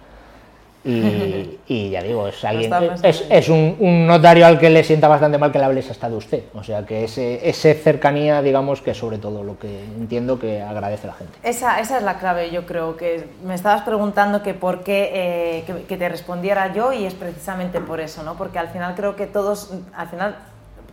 Y, 1.67 1.89
ya 1.89 2.03
digo, 2.03 2.27
es, 2.27 2.45
alguien, 2.45 2.71
es, 3.01 3.25
es 3.27 3.49
un, 3.49 4.05
notario 4.05 4.45
al 4.45 4.59
que 4.59 4.69
le 4.69 4.83
sienta 4.83 5.07
bastante 5.07 5.39
mal 5.39 5.51
que 5.51 5.57
le 5.57 5.65
hables 5.65 5.89
hasta 5.89 6.07
de 6.07 6.15
usted. 6.15 6.43
O 6.53 6.63
sea, 6.63 6.85
que 6.85 7.05
ese, 7.05 7.49
ese 7.49 7.73
cercanía, 7.73 8.43
digamos, 8.43 8.81
que 8.81 8.93
sobre 8.93 9.17
todo 9.17 9.43
lo 9.43 9.57
que 9.57 9.83
entiendo 9.97 10.37
que 10.37 10.61
agradece 10.61 11.07
la 11.07 11.13
gente. 11.13 11.33
Esa, 11.41 11.79
esa 11.79 11.97
es 11.97 12.03
la 12.03 12.19
clave, 12.19 12.51
yo 12.51 12.67
creo, 12.67 12.97
que 12.97 13.27
me 13.43 13.55
estabas 13.55 13.81
preguntando 13.81 14.43
que 14.43 14.53
por 14.53 14.83
qué 14.83 15.09
eh, 15.13 15.85
que, 15.87 15.97
te 15.97 16.07
respondiera 16.07 16.71
yo 16.71 16.93
y 16.93 17.05
es 17.05 17.15
precisamente 17.15 17.81
por 17.81 17.99
eso, 17.99 18.21
¿no? 18.21 18.35
Porque 18.35 18.59
al 18.59 18.69
final 18.69 18.93
creo 18.93 19.15
que 19.15 19.25
todos, 19.25 19.73
al 19.95 20.07
final, 20.07 20.35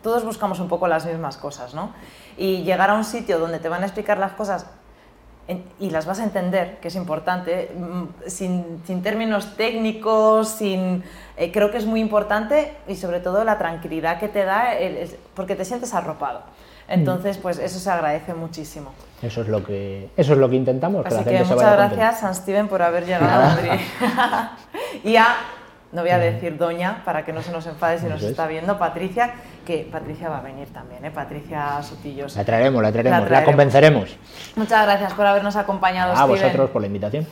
todos 0.03 0.25
buscamos 0.25 0.59
un 0.59 0.69
poco 0.69 0.89
las 0.89 1.05
mismas 1.05 1.37
cosas, 1.37 1.75
¿no? 1.75 1.93
Y 2.39 2.63
llegar 2.63 2.89
a 2.89 2.95
un 2.95 3.05
sitio 3.05 3.39
donde 3.39 3.59
te 3.59 3.69
van 3.69 3.83
a 3.83 3.87
explicar 3.87 4.17
las 4.17 4.33
cosas 4.33 4.67
y 5.81 5.91
las 5.91 6.07
vas 6.07 6.21
a 6.21 6.25
entender, 6.25 6.79
que 6.81 6.89
es 6.89 6.95
importante, 6.95 7.71
mm, 7.77 8.29
sin, 8.29 8.83
sin 8.87 9.03
términos 9.03 9.57
técnicos, 9.57 10.49
sin, 10.49 11.03
eh, 11.37 11.51
creo 11.53 11.71
que 11.71 11.79
es 11.79 11.87
muy 11.87 12.01
importante 12.01 12.73
y 12.89 12.97
sobre 12.97 13.21
todo 13.21 13.45
la 13.45 13.59
tranquilidad 13.59 14.19
que 14.19 14.29
te 14.29 14.45
da, 14.45 14.71
porque 15.35 15.57
te 15.57 15.65
sientes 15.65 15.93
arropado. 15.95 16.43
Entonces, 16.89 17.39
pues 17.39 17.59
eso 17.59 17.79
se 17.79 17.91
agradece 17.91 18.35
muchísimo. 18.35 18.93
Eso 19.23 19.43
es 19.43 19.49
lo 19.49 19.65
que, 19.65 20.11
eso 20.17 20.33
es 20.33 20.39
lo 20.39 20.49
que 20.51 20.57
intentamos. 20.57 21.07
Así 21.07 21.25
que, 21.25 21.45
muchas 21.45 21.73
gracias, 21.73 22.21
San 22.21 22.35
Steven, 22.35 22.69
por 22.69 22.83
haber 22.83 23.07
llegado 23.07 23.43
a 23.43 23.49
Madrid. 23.49 23.81
y 25.05 25.17
a 25.17 25.37
no 25.93 26.01
voy 26.03 26.11
a 26.11 26.19
decir 26.19 26.57
doña 26.57 27.03
para 27.05 27.25
que 27.25 27.33
no 27.33 27.43
se 27.43 27.53
nos 27.53 27.67
enfade 27.67 27.99
si 27.99 28.07
nos 28.07 28.23
está 28.23 28.47
viendo, 28.47 28.79
Patricia, 28.79 29.35
que 29.67 29.87
Patricia 29.91 30.29
va 30.29 30.39
a 30.39 30.41
venir 30.41 30.69
también, 30.73 31.05
¿eh? 31.05 31.11
Patricia 31.11 31.83
Sotillos. 31.83 32.35
La 32.35 32.45
traeremos, 32.45 32.83
la 32.83 32.91
traeremos, 32.91 33.31
la, 33.31 33.45
convenceremos. 33.45 34.17
Muchas 34.57 34.87
gracias 34.87 35.13
por 35.13 35.27
habernos 35.27 35.55
acompañado. 35.57 36.15
A 36.17 36.25
vosotros 36.25 36.71
por 36.71 36.81
la 36.81 36.87
invitación. 36.87 37.27